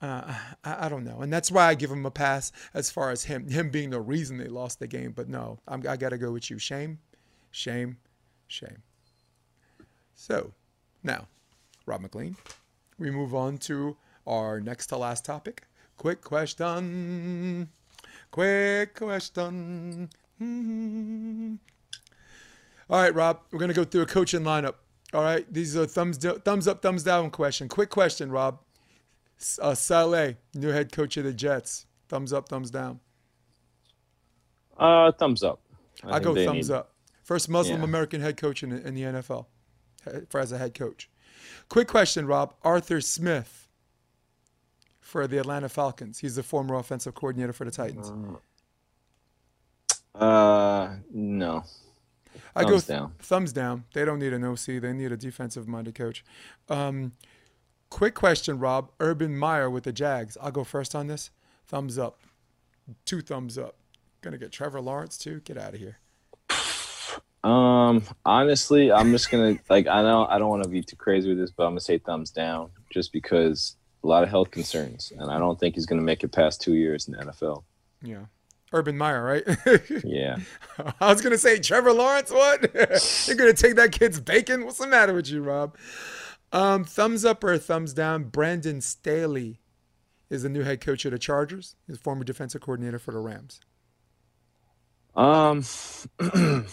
[0.01, 0.33] uh,
[0.63, 1.19] I, I, don't know.
[1.21, 4.01] And that's why I give him a pass as far as him, him being the
[4.01, 5.11] reason they lost the game.
[5.11, 6.57] But no, I'm, I got to go with you.
[6.57, 6.99] Shame,
[7.51, 7.97] shame,
[8.47, 8.83] shame.
[10.15, 10.53] So
[11.03, 11.27] now,
[11.85, 12.35] Rob McLean,
[12.97, 13.97] we move on to
[14.27, 15.63] our next to last topic.
[15.97, 17.69] Quick question.
[18.31, 20.09] Quick question.
[20.41, 21.55] Mm-hmm.
[22.89, 24.75] All right, Rob, we're going to go through a coaching lineup.
[25.13, 27.67] All right, these are thumbs do- thumbs up, thumbs down question.
[27.67, 28.59] Quick question, Rob.
[29.61, 31.85] Uh, Saleh, new head coach of the Jets.
[32.09, 32.99] Thumbs up, thumbs down.
[34.77, 35.59] Uh, thumbs up.
[36.03, 36.75] I, I go thumbs need...
[36.75, 36.93] up.
[37.23, 37.85] First Muslim yeah.
[37.85, 39.45] American head coach in, in the NFL
[40.29, 41.09] for as a head coach.
[41.69, 42.53] Quick question, Rob.
[42.63, 43.68] Arthur Smith
[45.09, 46.19] for the Atlanta Falcons.
[46.19, 48.11] He's the former offensive coordinator for the Titans.
[50.13, 51.63] Uh, no.
[52.55, 53.13] I thumbs go th- down.
[53.19, 53.85] Thumbs down.
[53.93, 54.65] They don't need an OC.
[54.81, 56.23] They need a defensive-minded coach.
[56.69, 57.13] Um,
[57.89, 58.91] quick question, Rob.
[58.99, 60.37] Urban Meyer with the Jags.
[60.39, 61.31] I'll go first on this.
[61.67, 62.19] Thumbs up.
[63.05, 63.75] Two thumbs up.
[64.21, 65.41] Gonna get Trevor Lawrence too.
[65.41, 65.99] Get out of here.
[67.43, 71.29] Um, honestly, I'm just gonna like I know I don't want to be too crazy
[71.29, 75.11] with this, but I'm gonna say thumbs down just because a lot of health concerns,
[75.17, 77.63] and I don't think he's going to make it past two years in the NFL.
[78.01, 78.25] Yeah.
[78.71, 79.43] Urban Meyer, right?
[80.03, 80.37] yeah.
[81.01, 82.61] I was going to say, Trevor Lawrence, what?
[83.27, 84.63] You're going to take that kid's bacon?
[84.65, 85.75] What's the matter with you, Rob?
[86.51, 88.25] Um, thumbs up or thumbs down?
[88.25, 89.59] Brandon Staley
[90.29, 91.75] is the new head coach of the Chargers.
[91.87, 93.59] He's former defensive coordinator for the Rams.
[95.15, 95.63] Um,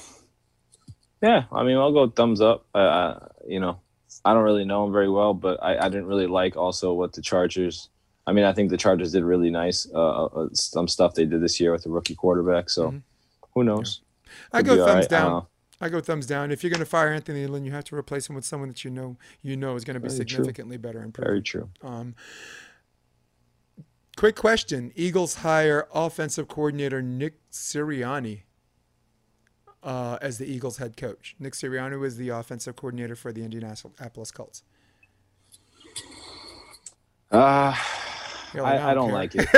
[1.22, 2.66] yeah, I mean, I'll go thumbs up.
[2.74, 3.14] Uh,
[3.46, 3.80] you know,
[4.24, 7.12] I don't really know him very well, but I, I didn't really like also what
[7.12, 7.90] the Chargers.
[8.26, 9.86] I mean, I think the Chargers did really nice.
[9.94, 12.70] Uh, uh, uh some stuff they did this year with the rookie quarterback.
[12.70, 12.98] So mm-hmm.
[13.54, 14.00] who knows?
[14.02, 14.30] Yeah.
[14.52, 15.08] I go thumbs right.
[15.08, 15.46] down.
[15.80, 16.50] I, I, go thumbs down.
[16.50, 18.84] If you're going to fire Anthony Lynn, you have to replace him with someone that
[18.84, 20.82] you know you know is going to be very significantly true.
[20.82, 21.02] better.
[21.02, 21.26] Improved.
[21.26, 21.68] Very true.
[21.82, 22.14] Um,
[24.16, 28.42] quick question: Eagles hire offensive coordinator Nick Sirianni
[29.86, 31.36] uh, as the Eagles head coach.
[31.38, 34.64] Nick Sirianni was the offensive coordinator for the Indianapolis Colts.
[37.30, 37.74] Uh,
[38.52, 39.48] like, I, I, don't like it.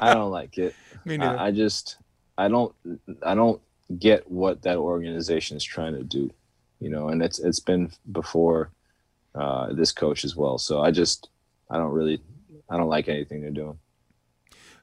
[0.00, 0.74] I don't like it.
[1.04, 1.38] Me neither.
[1.38, 1.98] I, I, just
[2.36, 2.74] I don't
[3.22, 3.60] I don't
[3.98, 6.30] get what that organization is trying to do,
[6.80, 8.70] you know, and it's it's been before
[9.34, 10.58] uh, this coach as well.
[10.58, 11.30] So I just
[11.70, 12.20] I don't really
[12.68, 13.78] I don't like anything they're doing.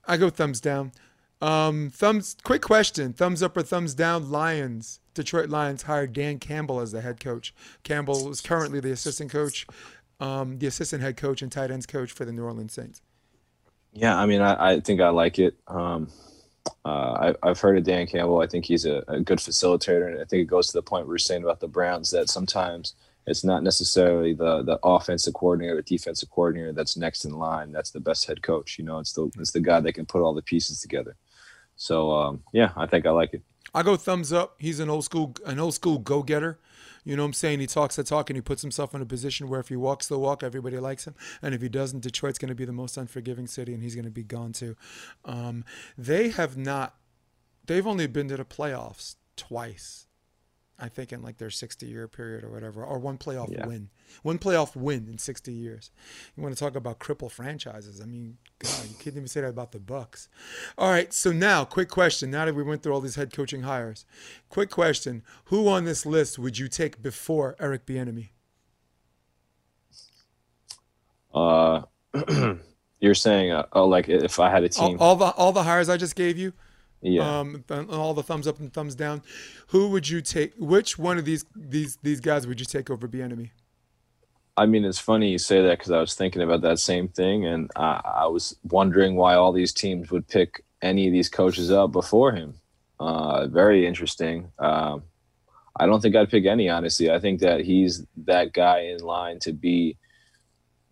[0.06, 0.92] I go thumbs down.
[1.46, 2.36] Um, thumbs.
[2.44, 4.32] Quick question: thumbs up or thumbs down?
[4.32, 5.00] Lions.
[5.14, 7.54] Detroit Lions hired Dan Campbell as the head coach.
[7.84, 9.68] Campbell is currently the assistant coach,
[10.20, 13.02] um, the assistant head coach and tight ends coach for the New Orleans Saints.
[13.94, 15.56] Yeah, I mean, I, I think I like it.
[15.68, 16.10] Um,
[16.84, 18.42] uh, I, have heard of Dan Campbell.
[18.42, 21.08] I think he's a, a, good facilitator, and I think it goes to the point
[21.08, 22.96] we are saying about the Browns that sometimes
[23.28, 27.72] it's not necessarily the the offensive coordinator, the defensive coordinator that's next in line.
[27.72, 28.80] That's the best head coach.
[28.80, 31.16] You know, it's the it's the guy that can put all the pieces together.
[31.76, 33.42] So um, yeah, I think I like it.
[33.74, 34.56] I go thumbs up.
[34.58, 36.60] He's an old school an old school go getter.
[37.04, 37.60] You know what I'm saying?
[37.60, 40.08] He talks the talk and he puts himself in a position where if he walks
[40.08, 41.14] the walk, everybody likes him.
[41.40, 44.06] And if he doesn't, Detroit's going to be the most unforgiving city and he's going
[44.06, 44.76] to be gone too.
[45.24, 45.64] Um,
[45.96, 46.96] they have not,
[47.68, 50.08] they've only been to the playoffs twice
[50.78, 53.66] I think in like their 60 year period or whatever, or one playoff yeah.
[53.66, 53.90] win,
[54.24, 55.90] one playoff win in 60 years.
[56.36, 58.02] You want to talk about cripple franchises?
[58.02, 60.28] I mean, God, you can't even say that about the Bucs.
[60.78, 62.30] All right, so now, quick question.
[62.30, 64.06] Now that we went through all these head coaching hires,
[64.50, 68.30] quick question: Who on this list would you take before Eric Bieniemy?
[71.34, 71.84] Uh,
[73.00, 75.64] you're saying, uh, oh, like if I had a team, all, all the all the
[75.64, 76.52] hires I just gave you.
[77.02, 77.40] Yeah.
[77.40, 79.22] Um, all the thumbs up and thumbs down.
[79.68, 80.54] Who would you take?
[80.58, 83.52] Which one of these these these guys would you take over Bieniemy?
[84.58, 87.46] I mean, it's funny you say that because I was thinking about that same thing,
[87.46, 91.72] and I, I, was wondering why all these teams would pick any of these coaches
[91.72, 92.56] up before him.
[92.98, 94.52] Uh, very interesting.
[94.58, 95.04] Um,
[95.78, 97.12] I don't think I'd pick any, honestly.
[97.12, 99.98] I think that he's that guy in line to be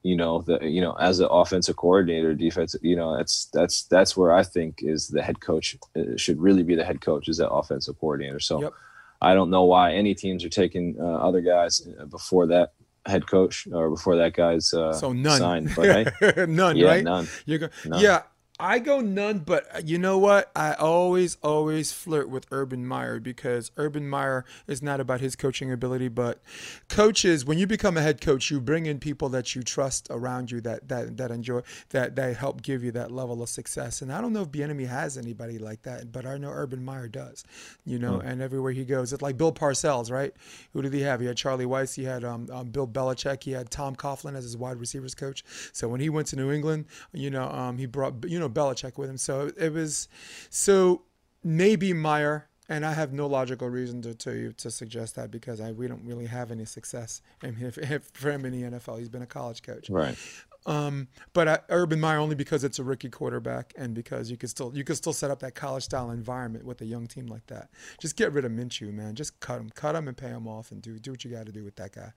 [0.03, 4.15] you know the you know as an offensive coordinator defensive you know that's that's that's
[4.15, 7.37] where i think is the head coach uh, should really be the head coach is
[7.37, 8.73] that offensive coordinator so yep.
[9.21, 12.73] i don't know why any teams are taking uh, other guys uh, before that
[13.05, 17.03] head coach or before that guy's uh, so none signed but hey, none yeah, right
[17.03, 17.27] none.
[17.45, 18.01] you're go- none.
[18.01, 18.21] yeah
[18.59, 20.51] I go none, but uh, you know what?
[20.55, 25.71] I always, always flirt with Urban Meyer because Urban Meyer is not about his coaching
[25.71, 26.39] ability, but
[26.87, 27.45] coaches.
[27.45, 30.61] When you become a head coach, you bring in people that you trust around you
[30.61, 34.03] that that that enjoy that that help give you that level of success.
[34.03, 37.07] And I don't know if Bieniemy has anybody like that, but I know Urban Meyer
[37.07, 37.43] does.
[37.85, 38.25] You know, mm.
[38.25, 40.31] and everywhere he goes, it's like Bill Parcells, right?
[40.73, 41.19] Who did he have?
[41.19, 44.43] He had Charlie Weis, he had um, um, Bill Belichick, he had Tom Coughlin as
[44.43, 45.43] his wide receivers coach.
[45.71, 48.49] So when he went to New England, you know, um, he brought you know know
[48.49, 49.17] Belichick with him.
[49.17, 50.07] So it was
[50.49, 51.03] so
[51.43, 55.71] maybe Meyer, and I have no logical reason to to, to suggest that because I
[55.71, 57.71] we don't really have any success in him,
[58.11, 58.99] for him in the NFL.
[58.99, 60.17] He's been a college coach, right?
[60.65, 64.49] Um, but I, Urban Meyer only because it's a rookie quarterback and because you could
[64.49, 67.45] still you could still set up that college style environment with a young team like
[67.47, 67.69] that.
[67.99, 69.15] Just get rid of Minshew, man.
[69.15, 71.45] Just cut him, cut him, and pay him off, and do do what you got
[71.45, 72.11] to do with that guy.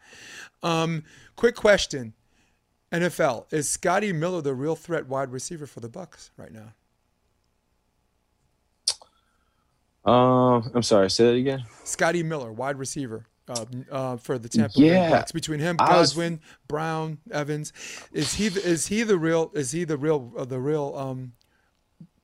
[0.63, 1.05] Um,
[1.35, 2.15] quick question:
[2.93, 6.73] NFL is Scotty Miller the real threat wide receiver for the Bucs right now?
[10.05, 11.11] Uh, I'm sorry.
[11.11, 11.65] Say that again.
[11.85, 13.27] Scotty Miller, wide receiver.
[13.49, 15.09] Uh, uh, for the Tampa yeah.
[15.09, 15.33] Bay Bucs.
[15.33, 16.41] Between him, Godwin, was...
[16.67, 17.73] Brown, Evans,
[18.13, 21.33] is he the, is he the real is he the real uh, the real um,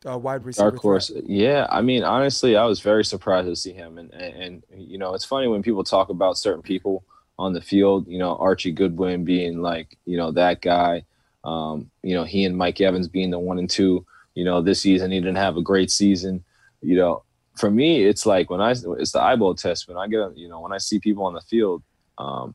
[0.04, 0.72] uh, wide receiver?
[0.72, 1.12] Dark horse.
[1.24, 4.98] Yeah, I mean, honestly, I was very surprised to see him, and, and and you
[4.98, 7.04] know, it's funny when people talk about certain people
[7.38, 8.06] on the field.
[8.08, 11.04] You know, Archie Goodwin being like, you know, that guy.
[11.44, 14.06] Um, you know, he and Mike Evans being the one and two.
[14.34, 16.44] You know, this season he didn't have a great season.
[16.80, 17.24] You know,
[17.56, 19.88] for me, it's like when I it's the eyeball test.
[19.88, 21.82] When I get, you know, when I see people on the field,
[22.18, 22.54] um,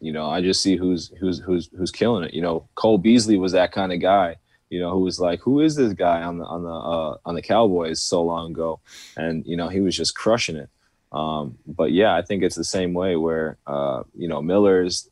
[0.00, 2.34] you know, I just see who's who's who's who's killing it.
[2.34, 4.36] You know, Cole Beasley was that kind of guy.
[4.68, 7.34] You know, who was like, who is this guy on the on the uh, on
[7.34, 8.80] the Cowboys so long ago,
[9.16, 10.68] and you know, he was just crushing it.
[11.12, 15.08] Um, but yeah, I think it's the same way where, uh, you know, Miller's,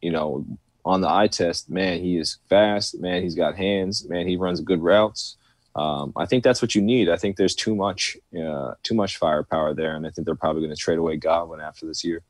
[0.00, 0.44] you know,
[0.84, 4.60] on the eye test, man, he is fast, man, he's got hands, man, he runs
[4.60, 5.36] good routes.
[5.74, 7.08] Um, I think that's what you need.
[7.08, 10.62] I think there's too much, uh, too much firepower there, and I think they're probably
[10.62, 12.22] going to trade away Godwin after this year.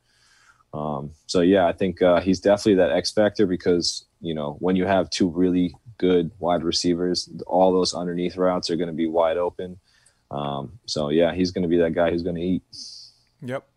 [0.74, 4.76] Um, so yeah, I think uh, he's definitely that X factor because you know when
[4.76, 9.06] you have two really good wide receivers, all those underneath routes are going to be
[9.06, 9.78] wide open.
[10.30, 12.62] Um, so yeah, he's going to be that guy who's going to eat.
[13.46, 13.68] Yep.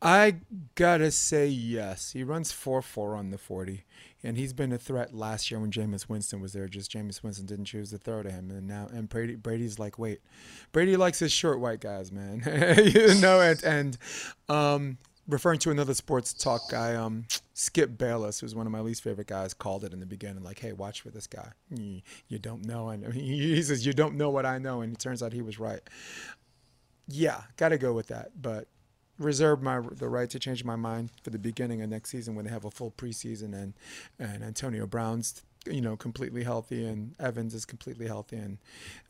[0.00, 0.36] I
[0.74, 2.12] gotta say yes.
[2.12, 3.84] He runs four four on the forty,
[4.22, 6.68] and he's been a threat last year when Jameis Winston was there.
[6.68, 9.98] Just Jameis Winston didn't choose to throw to him, and now and Brady Brady's like,
[9.98, 10.20] wait,
[10.72, 12.42] Brady likes his short white guys, man.
[12.84, 13.98] you know, and and
[14.48, 14.98] um,
[15.28, 19.26] referring to another sports talk guy, um, Skip Bayless, who's one of my least favorite
[19.26, 21.52] guys, called it in the beginning, like, "Hey, watch for this guy.
[21.70, 25.22] You, don't know." And he says, "You don't know what I know," and it turns
[25.22, 25.82] out he was right.
[27.08, 28.68] Yeah, got to go with that, but
[29.20, 32.44] reserve my the right to change my mind for the beginning of next season when
[32.44, 33.74] they have a full preseason and
[34.18, 38.58] and Antonio Brown's you know, completely healthy, and Evans is completely healthy, and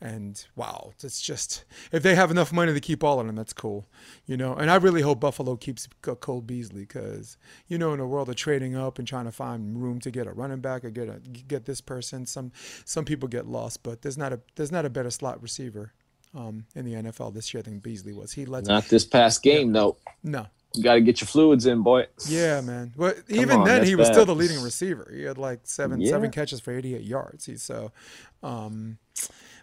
[0.01, 3.53] and wow, it's just if they have enough money to keep all of them, that's
[3.53, 3.87] cool,
[4.25, 4.53] you know.
[4.53, 7.37] And I really hope Buffalo keeps Cole Beasley because
[7.67, 10.27] you know, in a world of trading up and trying to find room to get
[10.27, 12.51] a running back or get a get this person, some
[12.83, 15.93] some people get lost, but there's not a there's not a better slot receiver
[16.33, 18.31] um, in the NFL this year than Beasley was.
[18.31, 19.81] He lets not this past game yeah.
[19.81, 19.97] though.
[20.23, 22.07] No, you got to get your fluids in, boy.
[22.27, 22.93] Yeah, man.
[22.95, 24.15] Well, even on, then, he was bad.
[24.15, 25.11] still the leading receiver.
[25.13, 26.11] He had like seven yeah.
[26.11, 27.45] seven catches for 88 yards.
[27.45, 27.91] He so,
[28.41, 28.97] um,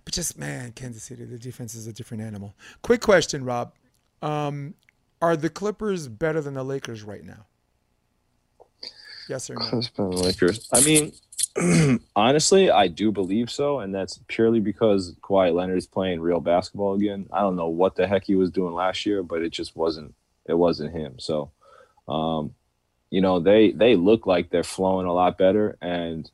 [0.04, 2.54] but just man, Kansas City, the defense is a different animal.
[2.82, 3.72] Quick question, Rob:
[4.20, 4.74] um,
[5.22, 7.46] Are the Clippers better than the Lakers right now?
[9.28, 9.82] Yes or no?
[9.96, 10.68] The Lakers.
[10.72, 11.12] I mean,
[12.16, 16.94] honestly, I do believe so, and that's purely because Kawhi Leonard is playing real basketball
[16.94, 17.28] again.
[17.32, 20.14] I don't know what the heck he was doing last year, but it just wasn't
[20.46, 21.18] it wasn't him.
[21.18, 21.50] So,
[22.08, 22.54] um,
[23.10, 26.30] you know, they they look like they're flowing a lot better, and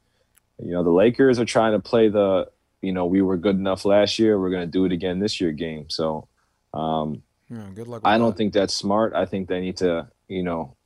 [0.58, 2.50] you know, the Lakers are trying to play the
[2.82, 5.40] you know we were good enough last year, we're going to do it again this
[5.40, 5.88] year game.
[5.90, 6.28] So,
[6.72, 8.02] um, yeah, good luck.
[8.04, 8.36] I don't that.
[8.36, 9.14] think that's smart.
[9.14, 10.76] I think they need to, you know,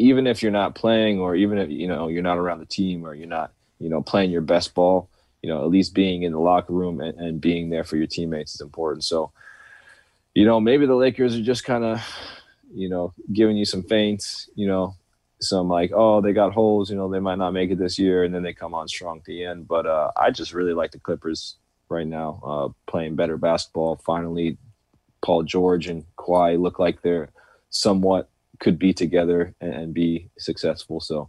[0.00, 3.04] even if you're not playing, or even if you know you're not around the team,
[3.04, 5.10] or you're not, you know, playing your best ball,
[5.42, 8.06] you know, at least being in the locker room and, and being there for your
[8.06, 9.04] teammates is important.
[9.04, 9.30] So,
[10.34, 12.00] you know, maybe the Lakers are just kind of,
[12.72, 14.94] you know, giving you some feints, you know,
[15.38, 18.24] some like, oh, they got holes, you know, they might not make it this year,
[18.24, 19.68] and then they come on strong at the end.
[19.68, 21.56] But uh, I just really like the Clippers
[21.90, 24.00] right now, uh, playing better basketball.
[24.06, 24.56] Finally,
[25.20, 27.28] Paul George and Kawhi look like they're
[27.68, 28.30] somewhat
[28.60, 31.00] could be together and, and be successful.
[31.00, 31.28] So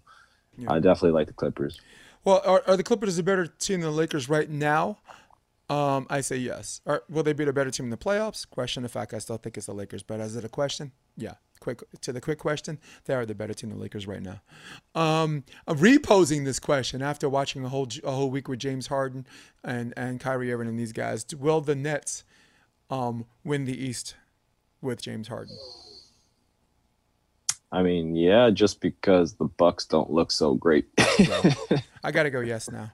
[0.58, 0.72] yeah.
[0.72, 1.82] I definitely like the Clippers.
[2.24, 5.00] Well, are, are the Clippers a better team than the Lakers right now?
[5.70, 6.82] Um, I say yes.
[6.86, 8.48] Or will they be a better team in the playoffs?
[8.48, 10.04] Question of fact, I still think it's the Lakers.
[10.04, 11.36] But as it a question, yeah.
[11.62, 14.42] Quick to the quick question, they are the better team than the Lakers right now.
[14.96, 19.28] Um, I'm reposing this question after watching a whole a whole week with James Harden
[19.64, 21.24] and and Kyrie Irving and these guys.
[21.38, 22.24] Will the Nets
[22.90, 24.16] um, win the East
[24.82, 25.56] with James Harden?
[27.72, 30.88] I mean, yeah, just because the Bucks don't look so great.
[32.03, 32.91] I got to go yes now.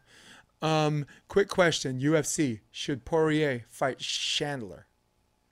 [0.61, 4.87] Um, quick question: UFC should Poirier fight Chandler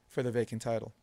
[0.08, 0.94] for the vacant title?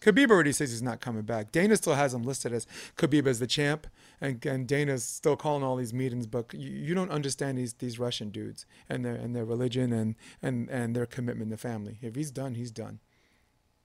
[0.00, 1.52] Khabib already says he's not coming back.
[1.52, 2.66] Dana still has him listed as
[2.96, 3.86] Khabib as the champ,
[4.20, 6.26] and, and Dana's still calling all these meetings.
[6.26, 10.14] But you, you don't understand these these Russian dudes and their and their religion and
[10.42, 11.98] and and their commitment to family.
[12.02, 13.00] If he's done, he's done.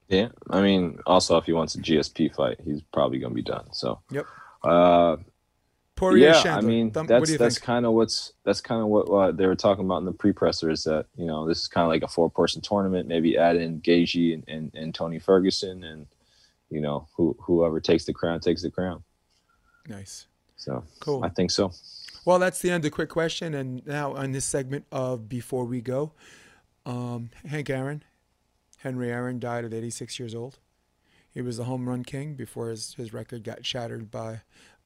[0.07, 3.65] Yeah, I mean, also if he wants a GSP fight, he's probably gonna be done.
[3.71, 3.99] So.
[4.11, 4.25] Yep.
[4.63, 5.17] Uh,
[6.01, 6.67] Poirier yeah, Chandler.
[6.67, 9.85] I mean that's that's kind of what's that's kind of what, what, they were talking
[9.85, 12.59] about in the pre-presser is that you know this is kind of like a four-person
[12.61, 13.07] tournament.
[13.07, 16.07] Maybe add in Gaethje and, and, and Tony Ferguson, and
[16.71, 19.03] you know who whoever takes the crown takes the crown.
[19.87, 20.25] Nice.
[20.55, 21.23] So cool.
[21.23, 21.71] I think so.
[22.25, 25.81] Well, that's the end of quick question, and now on this segment of before we
[25.81, 26.13] go,
[26.83, 28.03] um, Hank Aaron,
[28.83, 30.59] Henry Aaron died at 86 years old.
[31.33, 34.41] He was the home run king before his, his record got shattered by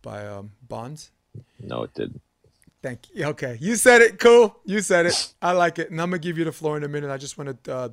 [0.06, 1.12] by um, Bonds?
[1.60, 2.22] No, it didn't.
[2.82, 3.26] Thank you.
[3.26, 4.20] Okay, you said it.
[4.20, 4.56] Cool.
[4.64, 5.34] You said it.
[5.42, 5.90] I like it.
[5.90, 7.10] And I'm gonna give you the floor in a minute.
[7.10, 7.90] I just want to uh,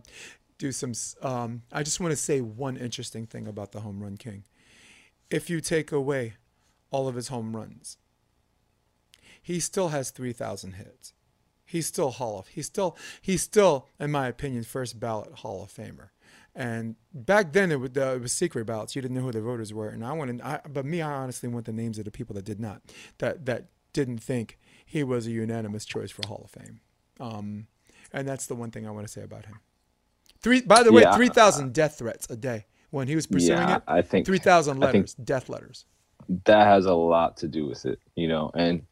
[0.59, 0.93] do some.
[1.23, 4.45] Um, I just want to say one interesting thing about the home run king.
[5.31, 6.35] If you take away
[6.91, 7.97] all of his home runs,
[9.41, 11.15] he still has 3,000 hits.
[11.73, 12.49] He's still Hall of.
[12.49, 12.99] He's still.
[13.23, 16.11] He's still, in my opinion, first ballot Hall of Famer.
[16.55, 18.95] And back then it was, uh, it was secret ballots.
[18.95, 19.89] You didn't know who the voters were.
[19.89, 22.45] And I wanted, I, but me, I honestly want the names of the people that
[22.45, 22.83] did not,
[23.19, 26.81] that that didn't think he was a unanimous choice for Hall of Fame.
[27.19, 27.69] Um,
[28.13, 29.61] and that's the one thing I want to say about him.
[30.41, 33.77] Three, by the way, three thousand death threats a day when he was pursuing yeah,
[33.77, 33.83] it.
[33.87, 35.87] I think three thousand letters, death letters.
[36.45, 38.83] That has a lot to do with it, you know, and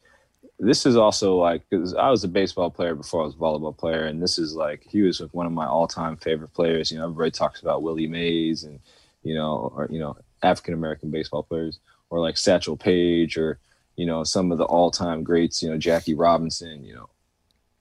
[0.60, 3.76] this is also like because I was a baseball player before I was a volleyball
[3.76, 6.90] player, and this is like he was one of my all-time favorite players.
[6.90, 8.78] You know, everybody talks about Willie Mays and
[9.22, 11.80] you know, or you know, African American baseball players,
[12.10, 13.58] or like Satchel Paige, or
[13.96, 15.62] you know, some of the all-time greats.
[15.62, 16.84] You know, Jackie Robinson.
[16.84, 17.10] You know,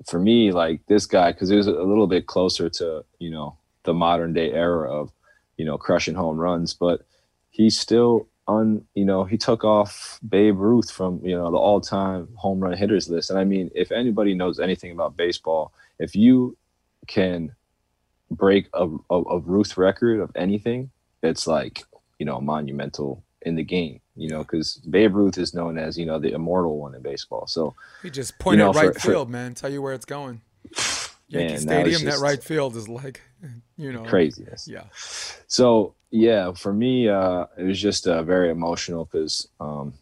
[0.07, 3.57] for me, like this guy, because it was a little bit closer to you know
[3.83, 5.11] the modern day era of
[5.57, 7.01] you know crushing home runs, but
[7.49, 12.27] he's still un, you know, he took off Babe Ruth from, you know, the all-time
[12.35, 13.29] home run hitters list.
[13.29, 16.57] And I mean, if anybody knows anything about baseball, if you
[17.07, 17.55] can
[18.31, 20.89] break a, a, a Ruth record of anything,
[21.21, 21.83] it's like,
[22.17, 26.05] you know, monumental in the game, you know, because Babe Ruth is known as, you
[26.05, 27.45] know, the immortal one in baseball.
[27.47, 29.53] So he just pointed you know, right for, field, for, man.
[29.53, 30.41] Tell you where it's going.
[31.27, 33.21] Yankee man, Stadium, that, that right field is like,
[33.77, 34.67] you know, craziness.
[34.67, 34.83] Yeah.
[35.47, 39.93] So yeah, for me, uh, it was just uh, very emotional because, um,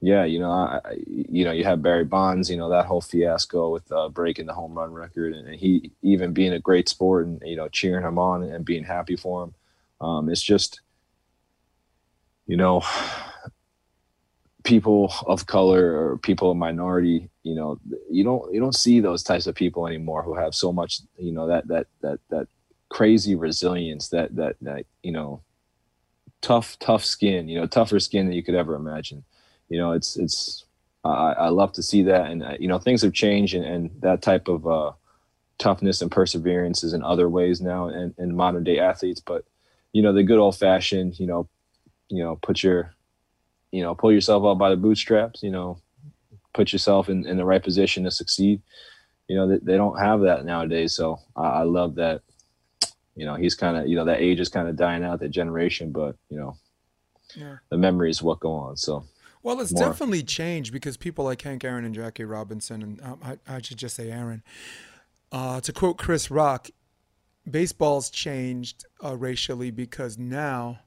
[0.00, 3.70] yeah, you know, I, you know, you have Barry Bonds, you know, that whole fiasco
[3.70, 7.26] with uh, breaking the home run record, and, and, he even being a great sport
[7.26, 9.54] and you know cheering him on and being happy for him.
[10.00, 10.80] Um, it's just,
[12.48, 12.82] you know,
[14.64, 17.78] people of color or people of minority, you know,
[18.10, 21.30] you don't you don't see those types of people anymore who have so much, you
[21.30, 22.48] know, that that that that
[22.92, 25.42] crazy resilience, that that that you know,
[26.40, 29.24] tough tough skin, you know, tougher skin than you could ever imagine
[29.72, 30.66] you know, it's it's
[31.02, 33.90] I, I love to see that, and uh, you know, things have changed, and, and
[34.02, 34.92] that type of uh,
[35.58, 39.22] toughness and perseverance is in other ways now in, in modern day athletes.
[39.24, 39.46] But
[39.94, 41.48] you know, the good old fashioned, you know,
[42.10, 42.94] you know, put your,
[43.70, 45.42] you know, pull yourself up by the bootstraps.
[45.42, 45.78] You know,
[46.52, 48.60] put yourself in, in the right position to succeed.
[49.26, 50.94] You know, they, they don't have that nowadays.
[50.94, 52.20] So I, I love that.
[53.14, 55.30] You know, he's kind of, you know, that age is kind of dying out, that
[55.30, 56.56] generation, but you know,
[57.34, 57.56] yeah.
[57.68, 58.76] the memories what go on.
[58.76, 59.04] So
[59.42, 59.88] well, it's more.
[59.88, 63.76] definitely changed because people like Hank Aaron and Jackie Robinson, and um, I, I, should
[63.76, 64.42] just say Aaron.
[65.30, 66.70] Uh, to quote Chris Rock,
[67.50, 70.80] baseball's changed uh, racially because now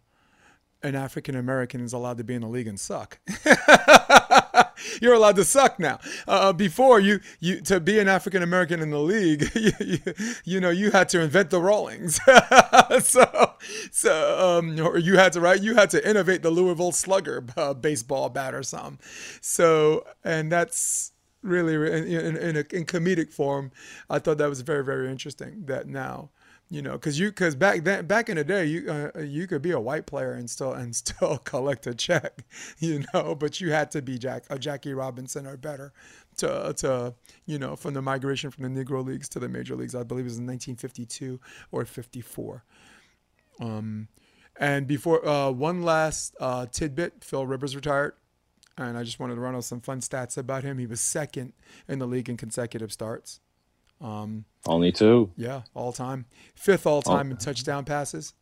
[0.83, 3.19] an African American is allowed to be in the league and suck.
[5.01, 5.99] You're allowed to suck now.
[6.27, 9.99] Uh, before you, you to be an African American in the league, you, you,
[10.43, 12.19] you, know you had to invent the Rawlings.
[13.01, 13.53] so,
[13.91, 17.73] so um, or you had to right, you had to innovate the Louisville Slugger uh,
[17.73, 18.99] baseball bat or something.
[19.41, 21.11] So, and that's
[21.41, 23.71] really in, in, in, a, in comedic form.
[24.09, 25.65] I thought that was very very interesting.
[25.65, 26.29] That now
[26.75, 29.61] you know because you because back then back in the day you uh, you could
[29.61, 32.43] be a white player and still and still collect a check
[32.79, 35.93] you know but you had to be jack a jackie robinson or better
[36.35, 37.13] to to
[37.45, 39.95] you know from the migration from the negro leagues to the major leagues.
[39.95, 41.39] I believe it was in 1952
[41.71, 42.65] or 54
[43.61, 44.09] um
[44.59, 48.15] and before uh, one last uh, tidbit phil rivers retired
[48.77, 50.77] and i just wanted to run out some fun stats about him.
[50.77, 51.53] He was second
[51.87, 53.39] in the league in consecutive starts
[54.05, 55.31] um, Only two.
[55.35, 56.25] Yeah, all time.
[56.53, 58.33] Fifth all time in touchdown passes,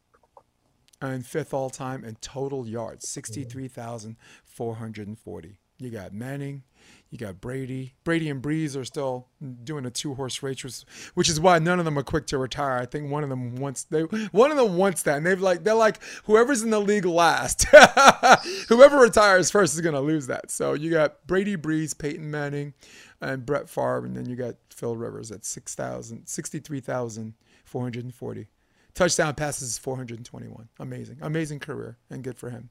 [1.02, 5.60] and fifth all time in total yards, sixty-three thousand four hundred and forty.
[5.84, 6.64] You got Manning,
[7.10, 7.94] you got Brady.
[8.04, 9.28] Brady and Brees are still
[9.64, 12.78] doing a two-horse race, which is why none of them are quick to retire.
[12.78, 15.64] I think one of them wants they one of them wants that, and they've like
[15.64, 17.66] they're like whoever's in the league last,
[18.70, 20.52] whoever retires first is gonna lose that.
[20.52, 22.74] So you got Brady, Brees, Peyton Manning,
[23.22, 28.48] and Brett Favre, and then you got Phil Rivers at 6,000, 63,440.
[28.94, 30.70] Touchdown passes 421.
[30.80, 31.18] Amazing.
[31.22, 32.70] Amazing career and good for him.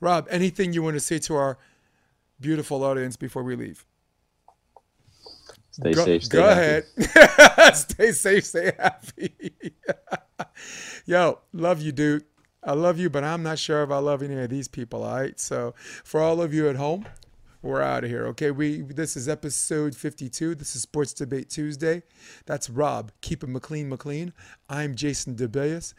[0.00, 1.58] Rob, anything you want to say to our
[2.40, 3.84] beautiful audience before we leave?
[5.70, 6.24] Stay go, safe.
[6.24, 6.86] Stay go happy.
[6.98, 7.76] ahead.
[7.76, 8.44] stay safe.
[8.44, 9.54] Stay happy.
[11.06, 12.24] Yo, love you, dude.
[12.62, 15.02] I love you, but I'm not sure if I love any of these people.
[15.04, 15.38] All right.
[15.40, 15.74] So,
[16.04, 17.06] for all of you at home,
[17.62, 18.26] we're out of here.
[18.28, 20.54] Okay, we this is episode 52.
[20.54, 22.02] This is Sports Debate Tuesday.
[22.46, 23.12] That's Rob.
[23.20, 24.32] Keep it McLean McLean.
[24.68, 25.94] I'm Jason DeBeas.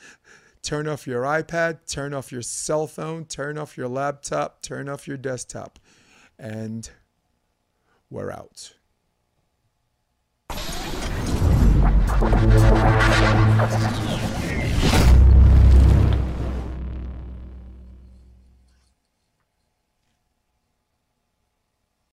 [0.62, 5.08] Turn off your iPad, turn off your cell phone, turn off your laptop, turn off
[5.08, 5.80] your desktop
[6.42, 6.90] and
[8.10, 8.74] we're out.